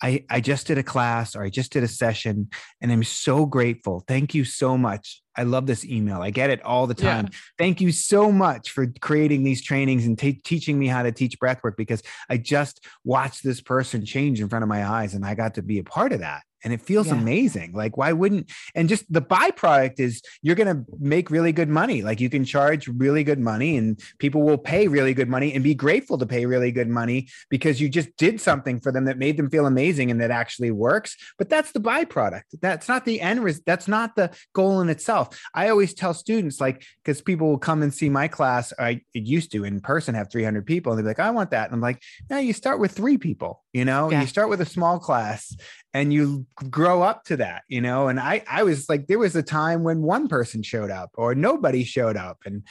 I, 0.00 0.24
I 0.30 0.40
just 0.40 0.66
did 0.66 0.78
a 0.78 0.82
class 0.82 1.34
or 1.34 1.42
I 1.42 1.50
just 1.50 1.72
did 1.72 1.82
a 1.82 1.88
session 1.88 2.48
and 2.80 2.92
I'm 2.92 3.02
so 3.02 3.46
grateful. 3.46 4.04
Thank 4.06 4.34
you 4.34 4.44
so 4.44 4.78
much. 4.78 5.22
I 5.36 5.42
love 5.42 5.66
this 5.66 5.84
email. 5.84 6.20
I 6.20 6.30
get 6.30 6.50
it 6.50 6.62
all 6.62 6.86
the 6.86 6.94
time. 6.94 7.28
Yeah. 7.30 7.38
Thank 7.58 7.80
you 7.80 7.92
so 7.92 8.30
much 8.30 8.70
for 8.70 8.86
creating 9.00 9.44
these 9.44 9.62
trainings 9.62 10.06
and 10.06 10.18
t- 10.18 10.40
teaching 10.44 10.78
me 10.78 10.86
how 10.86 11.02
to 11.02 11.12
teach 11.12 11.38
breathwork 11.38 11.76
because 11.76 12.02
I 12.28 12.38
just 12.38 12.84
watched 13.04 13.44
this 13.44 13.60
person 13.60 14.04
change 14.04 14.40
in 14.40 14.48
front 14.48 14.62
of 14.62 14.68
my 14.68 14.86
eyes 14.86 15.14
and 15.14 15.24
I 15.24 15.34
got 15.34 15.54
to 15.54 15.62
be 15.62 15.78
a 15.78 15.84
part 15.84 16.12
of 16.12 16.20
that 16.20 16.42
and 16.64 16.72
it 16.72 16.80
feels 16.80 17.08
yeah. 17.08 17.14
amazing. 17.14 17.72
Like, 17.72 17.96
why 17.96 18.12
wouldn't? 18.12 18.50
And 18.74 18.88
just 18.88 19.10
the 19.12 19.22
byproduct 19.22 20.00
is 20.00 20.22
you're 20.42 20.56
going 20.56 20.74
to 20.74 20.84
make 20.98 21.30
really 21.30 21.52
good 21.52 21.68
money. 21.68 22.02
Like, 22.02 22.20
you 22.20 22.30
can 22.30 22.44
charge 22.44 22.88
really 22.88 23.24
good 23.24 23.38
money, 23.38 23.76
and 23.76 24.00
people 24.18 24.42
will 24.42 24.58
pay 24.58 24.88
really 24.88 25.14
good 25.14 25.28
money 25.28 25.54
and 25.54 25.62
be 25.62 25.74
grateful 25.74 26.18
to 26.18 26.26
pay 26.26 26.46
really 26.46 26.72
good 26.72 26.88
money 26.88 27.28
because 27.48 27.80
you 27.80 27.88
just 27.88 28.14
did 28.16 28.40
something 28.40 28.80
for 28.80 28.92
them 28.92 29.04
that 29.06 29.18
made 29.18 29.36
them 29.36 29.50
feel 29.50 29.66
amazing 29.66 30.10
and 30.10 30.20
that 30.20 30.30
actually 30.30 30.70
works. 30.70 31.16
But 31.38 31.48
that's 31.48 31.72
the 31.72 31.80
byproduct. 31.80 32.42
That's 32.60 32.88
not 32.88 33.04
the 33.04 33.20
end. 33.20 33.44
Res- 33.44 33.62
that's 33.64 33.88
not 33.88 34.16
the 34.16 34.30
goal 34.52 34.80
in 34.80 34.88
itself. 34.88 35.38
I 35.54 35.68
always 35.68 35.94
tell 35.94 36.14
students, 36.14 36.60
like, 36.60 36.84
because 37.02 37.20
people 37.20 37.48
will 37.48 37.58
come 37.58 37.82
and 37.82 37.92
see 37.92 38.08
my 38.08 38.28
class. 38.28 38.72
I 38.78 39.02
used 39.12 39.52
to 39.52 39.64
in 39.64 39.80
person 39.80 40.14
have 40.14 40.30
300 40.30 40.66
people, 40.66 40.92
and 40.92 40.98
they're 40.98 41.06
like, 41.06 41.20
"I 41.20 41.30
want 41.30 41.50
that." 41.50 41.66
And 41.66 41.74
I'm 41.74 41.80
like, 41.80 42.02
"No, 42.30 42.38
you 42.38 42.52
start 42.52 42.80
with 42.80 42.92
three 42.92 43.18
people. 43.18 43.62
You 43.72 43.84
know, 43.84 44.10
yeah. 44.10 44.20
you 44.20 44.26
start 44.26 44.48
with 44.48 44.60
a 44.60 44.66
small 44.66 44.98
class, 44.98 45.56
and 45.94 46.12
you 46.12 46.46
grow 46.70 47.02
up 47.02 47.24
to 47.24 47.36
that 47.36 47.62
you 47.68 47.80
know 47.80 48.08
and 48.08 48.20
i 48.20 48.42
i 48.50 48.62
was 48.62 48.88
like 48.88 49.06
there 49.06 49.18
was 49.18 49.36
a 49.36 49.42
time 49.42 49.82
when 49.82 50.02
one 50.02 50.28
person 50.28 50.62
showed 50.62 50.90
up 50.90 51.10
or 51.14 51.34
nobody 51.34 51.84
showed 51.84 52.16
up 52.16 52.38
and 52.44 52.62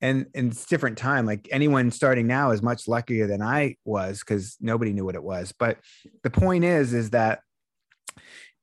and, 0.00 0.26
and 0.34 0.50
it's 0.50 0.66
different 0.66 0.98
time 0.98 1.26
like 1.26 1.48
anyone 1.52 1.90
starting 1.90 2.26
now 2.26 2.50
is 2.50 2.62
much 2.62 2.88
luckier 2.88 3.26
than 3.26 3.42
i 3.42 3.76
was 3.84 4.20
because 4.20 4.56
nobody 4.60 4.92
knew 4.92 5.04
what 5.04 5.14
it 5.14 5.22
was 5.22 5.52
but 5.58 5.78
the 6.22 6.30
point 6.30 6.64
is 6.64 6.92
is 6.92 7.10
that 7.10 7.40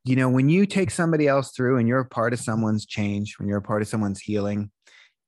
you 0.05 0.15
know 0.15 0.29
when 0.29 0.49
you 0.49 0.65
take 0.65 0.91
somebody 0.91 1.27
else 1.27 1.51
through 1.51 1.77
and 1.77 1.87
you're 1.87 1.99
a 1.99 2.05
part 2.05 2.33
of 2.33 2.39
someone's 2.39 2.85
change 2.85 3.37
when 3.37 3.47
you're 3.47 3.59
a 3.59 3.61
part 3.61 3.81
of 3.81 3.87
someone's 3.87 4.19
healing 4.19 4.71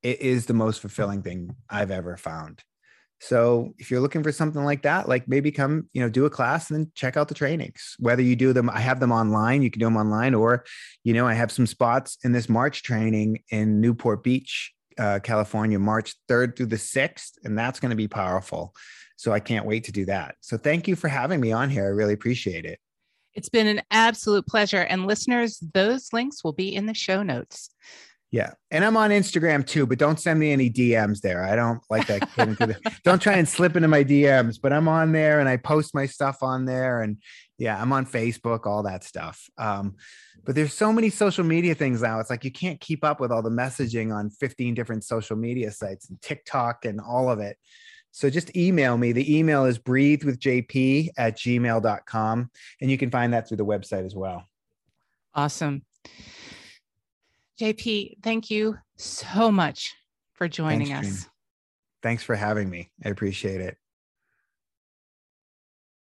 it 0.03 0.19
is 0.21 0.47
the 0.47 0.53
most 0.53 0.81
fulfilling 0.81 1.21
thing 1.21 1.55
i've 1.69 1.91
ever 1.91 2.17
found 2.17 2.61
so 3.21 3.75
if 3.77 3.91
you're 3.91 3.99
looking 3.99 4.23
for 4.23 4.31
something 4.31 4.63
like 4.63 4.81
that, 4.81 5.07
like 5.07 5.27
maybe 5.27 5.51
come, 5.51 5.88
you 5.93 6.01
know, 6.01 6.10
do 6.10 6.25
a 6.25 6.29
class 6.29 6.71
and 6.71 6.79
then 6.79 6.91
check 6.95 7.17
out 7.17 7.27
the 7.27 7.36
trainings. 7.36 7.95
Whether 7.99 8.23
you 8.23 8.36
do 8.36 8.51
them, 8.51 8.67
I 8.67 8.79
have 8.79 8.99
them 8.99 9.12
online, 9.12 9.62
you 9.62 9.69
can 9.69 9.79
do 9.79 9.86
them 9.86 9.95
online, 9.95 10.34
or, 10.34 10.65
you 11.03 11.13
know, 11.13 11.27
I 11.27 11.36
have 11.36 11.51
some 11.51 11.67
spots 11.67 12.17
in 12.23 12.31
this 12.31 12.49
March 12.49 12.81
training 12.81 13.43
in 13.51 13.79
Newport 13.79 14.23
Beach, 14.23 14.73
uh, 14.97 15.19
California, 15.21 15.77
March 15.77 16.15
3rd 16.27 16.57
through 16.57 16.65
the 16.65 16.77
6th, 16.77 17.34
and 17.43 17.55
that's 17.55 17.79
going 17.79 17.91
to 17.91 17.95
be 17.95 18.07
powerful. 18.07 18.73
So 19.17 19.31
I 19.31 19.39
can't 19.39 19.67
wait 19.67 19.84
to 19.84 19.91
do 19.91 20.05
that. 20.05 20.34
So 20.41 20.57
thank 20.57 20.88
you 20.88 20.95
for 20.95 21.07
having 21.07 21.39
me 21.39 21.51
on 21.51 21.69
here. 21.69 21.86
I 21.86 21.89
really 21.89 22.13
appreciate 22.13 22.65
it. 22.65 22.79
It's 23.36 23.49
been 23.49 23.67
an 23.67 23.84
absolute 23.91 24.47
pleasure. 24.47 24.81
And 24.81 25.05
listeners, 25.05 25.60
those 25.75 26.12
links 26.12 26.43
will 26.43 26.53
be 26.53 26.73
in 26.73 26.88
the 26.88 26.95
show 26.95 27.21
notes. 27.21 27.69
Yeah. 28.31 28.51
And 28.71 28.85
I'm 28.85 28.95
on 28.95 29.09
Instagram 29.09 29.67
too, 29.67 29.85
but 29.85 29.97
don't 29.97 30.17
send 30.17 30.39
me 30.39 30.53
any 30.53 30.69
DMs 30.69 31.19
there. 31.19 31.43
I 31.43 31.57
don't 31.57 31.81
like 31.89 32.07
that. 32.07 32.21
the, 32.37 32.77
don't 33.03 33.21
try 33.21 33.33
and 33.33 33.47
slip 33.47 33.75
into 33.75 33.89
my 33.89 34.05
DMs, 34.05 34.57
but 34.61 34.71
I'm 34.71 34.87
on 34.87 35.11
there 35.11 35.41
and 35.41 35.49
I 35.49 35.57
post 35.57 35.93
my 35.93 36.05
stuff 36.05 36.41
on 36.41 36.63
there. 36.63 37.01
And 37.01 37.17
yeah, 37.57 37.79
I'm 37.79 37.91
on 37.91 38.05
Facebook, 38.05 38.65
all 38.65 38.83
that 38.83 39.03
stuff. 39.03 39.49
Um, 39.57 39.95
but 40.45 40.55
there's 40.55 40.73
so 40.73 40.93
many 40.93 41.09
social 41.09 41.43
media 41.43 41.75
things 41.75 42.01
now. 42.01 42.21
It's 42.21 42.29
like 42.29 42.45
you 42.45 42.51
can't 42.51 42.79
keep 42.79 43.03
up 43.03 43.19
with 43.19 43.33
all 43.33 43.41
the 43.41 43.49
messaging 43.49 44.15
on 44.15 44.29
15 44.29 44.75
different 44.75 45.03
social 45.03 45.35
media 45.35 45.69
sites 45.69 46.09
and 46.09 46.19
TikTok 46.21 46.85
and 46.85 47.01
all 47.01 47.29
of 47.29 47.39
it. 47.39 47.57
So 48.11 48.29
just 48.29 48.55
email 48.55 48.97
me. 48.97 49.11
The 49.11 49.37
email 49.37 49.65
is 49.65 49.77
breathewithjp 49.77 51.09
at 51.17 51.37
gmail.com. 51.37 52.49
And 52.79 52.91
you 52.91 52.97
can 52.97 53.11
find 53.11 53.33
that 53.33 53.47
through 53.47 53.57
the 53.57 53.65
website 53.65 54.05
as 54.05 54.15
well. 54.15 54.45
Awesome. 55.35 55.83
JP, 57.62 58.24
thank 58.24 58.50
you 58.50 58.80
so 58.97 59.52
much 59.52 59.93
for 60.34 60.47
joining 60.47 60.88
Thanks, 60.88 61.26
us. 61.26 61.30
Thanks 62.02 62.24
for 62.24 62.34
having 62.34 62.71
me. 62.71 62.89
I 63.06 63.10
appreciate 63.10 63.62
it. 63.62 63.78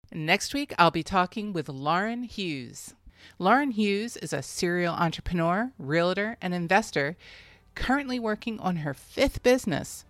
Next 0.10 0.54
week, 0.54 0.74
I'll 0.80 0.90
be 0.90 1.04
talking 1.04 1.52
with 1.52 1.68
Lauren 1.68 2.24
Hughes. 2.24 2.96
Lauren 3.38 3.72
Hughes 3.72 4.16
is 4.16 4.32
a 4.32 4.42
serial 4.42 4.94
entrepreneur, 4.94 5.74
realtor, 5.78 6.38
and 6.42 6.54
investor 6.54 7.18
currently 7.76 8.20
working 8.20 8.58
on 8.62 8.78
her 8.78 8.94
fifth 8.94 9.44
business. 9.44 10.06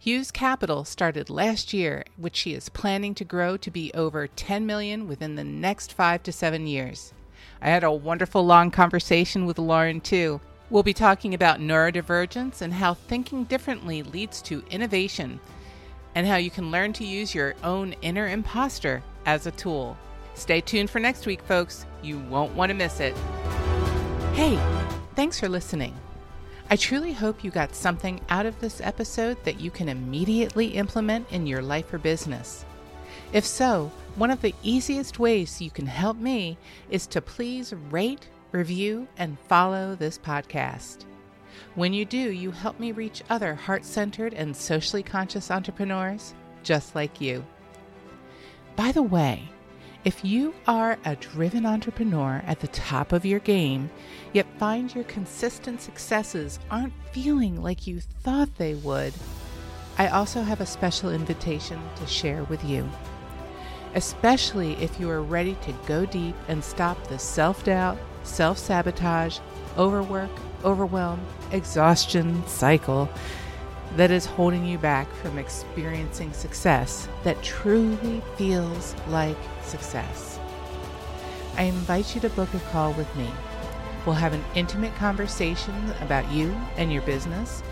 Hughes 0.00 0.32
Capital 0.32 0.84
started 0.84 1.30
last 1.30 1.72
year, 1.72 2.02
which 2.16 2.34
she 2.34 2.54
is 2.54 2.70
planning 2.70 3.14
to 3.14 3.24
grow 3.24 3.56
to 3.56 3.70
be 3.70 3.94
over 3.94 4.26
10 4.26 4.66
million 4.66 5.06
within 5.06 5.36
the 5.36 5.44
next 5.44 5.92
5 5.92 6.24
to 6.24 6.32
7 6.32 6.66
years. 6.66 7.14
I 7.62 7.68
had 7.68 7.84
a 7.84 7.92
wonderful 7.92 8.44
long 8.44 8.72
conversation 8.72 9.46
with 9.46 9.60
Lauren 9.60 10.00
too. 10.00 10.40
We'll 10.68 10.82
be 10.82 10.92
talking 10.92 11.32
about 11.32 11.60
neurodivergence 11.60 12.60
and 12.60 12.74
how 12.74 12.94
thinking 12.94 13.44
differently 13.44 14.02
leads 14.02 14.42
to 14.42 14.64
innovation, 14.68 15.38
and 16.16 16.26
how 16.26 16.36
you 16.36 16.50
can 16.50 16.72
learn 16.72 16.92
to 16.94 17.04
use 17.04 17.34
your 17.34 17.54
own 17.62 17.94
inner 18.02 18.26
imposter 18.28 19.00
as 19.26 19.46
a 19.46 19.52
tool. 19.52 19.96
Stay 20.34 20.60
tuned 20.60 20.90
for 20.90 20.98
next 20.98 21.24
week, 21.24 21.40
folks. 21.42 21.86
You 22.02 22.18
won't 22.18 22.54
want 22.54 22.70
to 22.70 22.74
miss 22.74 22.98
it. 22.98 23.16
Hey, 24.34 24.58
thanks 25.14 25.38
for 25.38 25.48
listening. 25.48 25.94
I 26.68 26.74
truly 26.74 27.12
hope 27.12 27.44
you 27.44 27.52
got 27.52 27.76
something 27.76 28.20
out 28.28 28.44
of 28.44 28.58
this 28.58 28.80
episode 28.80 29.42
that 29.44 29.60
you 29.60 29.70
can 29.70 29.88
immediately 29.88 30.66
implement 30.66 31.30
in 31.30 31.46
your 31.46 31.62
life 31.62 31.94
or 31.94 31.98
business. 31.98 32.64
If 33.32 33.46
so, 33.46 33.92
one 34.16 34.32
of 34.32 34.42
the 34.42 34.54
easiest 34.64 35.20
ways 35.20 35.60
you 35.60 35.70
can 35.70 35.86
help 35.86 36.16
me 36.16 36.58
is 36.90 37.06
to 37.08 37.20
please 37.20 37.72
rate, 37.90 38.26
review, 38.52 39.08
and 39.18 39.38
follow 39.48 39.94
this 39.94 40.18
podcast. 40.18 41.04
When 41.74 41.92
you 41.92 42.04
do, 42.04 42.18
you 42.18 42.50
help 42.50 42.78
me 42.78 42.92
reach 42.92 43.22
other 43.30 43.54
heart 43.54 43.84
centered 43.84 44.34
and 44.34 44.56
socially 44.56 45.02
conscious 45.02 45.50
entrepreneurs 45.50 46.34
just 46.62 46.94
like 46.94 47.20
you. 47.20 47.44
By 48.76 48.92
the 48.92 49.02
way, 49.02 49.48
If 50.06 50.24
you 50.24 50.54
are 50.68 50.98
a 51.04 51.16
driven 51.16 51.66
entrepreneur 51.66 52.40
at 52.46 52.60
the 52.60 52.68
top 52.68 53.10
of 53.10 53.26
your 53.26 53.40
game, 53.40 53.90
yet 54.32 54.46
find 54.56 54.94
your 54.94 55.02
consistent 55.02 55.80
successes 55.80 56.60
aren't 56.70 56.92
feeling 57.10 57.60
like 57.60 57.88
you 57.88 57.98
thought 58.22 58.54
they 58.56 58.74
would, 58.76 59.12
I 59.98 60.06
also 60.06 60.42
have 60.42 60.60
a 60.60 60.66
special 60.66 61.10
invitation 61.10 61.80
to 61.96 62.06
share 62.06 62.44
with 62.44 62.62
you. 62.64 62.88
Especially 63.96 64.74
if 64.74 65.00
you 65.00 65.10
are 65.10 65.22
ready 65.22 65.56
to 65.62 65.72
go 65.86 66.06
deep 66.06 66.36
and 66.46 66.62
stop 66.62 67.04
the 67.08 67.18
self 67.18 67.64
doubt, 67.64 67.98
self 68.26 68.58
sabotage, 68.58 69.38
overwork, 69.78 70.30
overwhelm, 70.64 71.20
exhaustion 71.52 72.46
cycle 72.46 73.08
that 73.96 74.10
is 74.10 74.26
holding 74.26 74.66
you 74.66 74.78
back 74.78 75.10
from 75.14 75.38
experiencing 75.38 76.32
success 76.32 77.08
that 77.24 77.42
truly 77.42 78.20
feels 78.36 78.94
like 79.08 79.36
success. 79.62 80.38
I 81.56 81.62
invite 81.62 82.14
you 82.14 82.20
to 82.22 82.28
book 82.30 82.52
a 82.52 82.58
call 82.70 82.92
with 82.92 83.14
me. 83.16 83.30
We'll 84.04 84.16
have 84.16 84.34
an 84.34 84.44
intimate 84.54 84.94
conversation 84.96 85.74
about 86.00 86.30
you 86.30 86.54
and 86.76 86.92
your 86.92 87.02
business, 87.02 87.62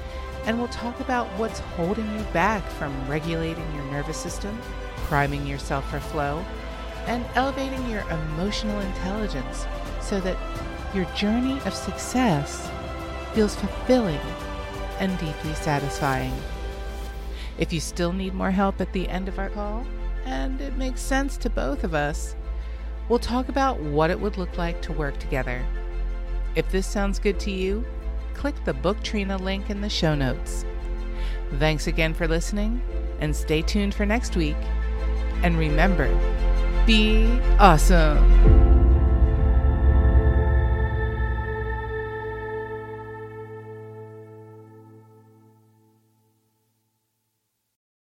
and 0.46 0.58
we'll 0.58 0.68
talk 0.68 0.98
about 1.00 1.26
what's 1.38 1.60
holding 1.60 2.10
you 2.16 2.24
back 2.32 2.66
from 2.70 3.08
regulating 3.08 3.74
your 3.74 3.84
nervous 3.84 4.16
system, 4.16 4.58
priming 4.96 5.46
yourself 5.46 5.88
for 5.90 6.00
flow, 6.00 6.44
and 7.06 7.24
elevating 7.34 7.88
your 7.90 8.02
emotional 8.10 8.80
intelligence 8.80 9.66
so 10.04 10.20
that 10.20 10.36
your 10.94 11.04
journey 11.16 11.60
of 11.64 11.74
success 11.74 12.70
feels 13.32 13.56
fulfilling 13.56 14.20
and 15.00 15.18
deeply 15.18 15.54
satisfying. 15.54 16.32
If 17.58 17.72
you 17.72 17.80
still 17.80 18.12
need 18.12 18.34
more 18.34 18.50
help 18.50 18.80
at 18.80 18.92
the 18.92 19.08
end 19.08 19.28
of 19.28 19.38
our 19.38 19.50
call, 19.50 19.86
and 20.24 20.60
it 20.60 20.76
makes 20.76 21.00
sense 21.00 21.36
to 21.38 21.50
both 21.50 21.84
of 21.84 21.94
us, 21.94 22.34
we'll 23.08 23.18
talk 23.18 23.48
about 23.48 23.80
what 23.80 24.10
it 24.10 24.18
would 24.18 24.36
look 24.36 24.56
like 24.56 24.80
to 24.82 24.92
work 24.92 25.18
together. 25.18 25.64
If 26.54 26.70
this 26.70 26.86
sounds 26.86 27.18
good 27.18 27.40
to 27.40 27.50
you, 27.50 27.84
click 28.34 28.54
the 28.64 28.74
Book 28.74 29.02
Trina 29.02 29.36
link 29.36 29.70
in 29.70 29.80
the 29.80 29.88
show 29.88 30.14
notes. 30.14 30.64
Thanks 31.58 31.86
again 31.86 32.14
for 32.14 32.26
listening, 32.28 32.80
and 33.20 33.34
stay 33.34 33.62
tuned 33.62 33.94
for 33.94 34.06
next 34.06 34.36
week. 34.36 34.56
And 35.42 35.58
remember, 35.58 36.08
be 36.86 37.26
awesome. 37.58 38.63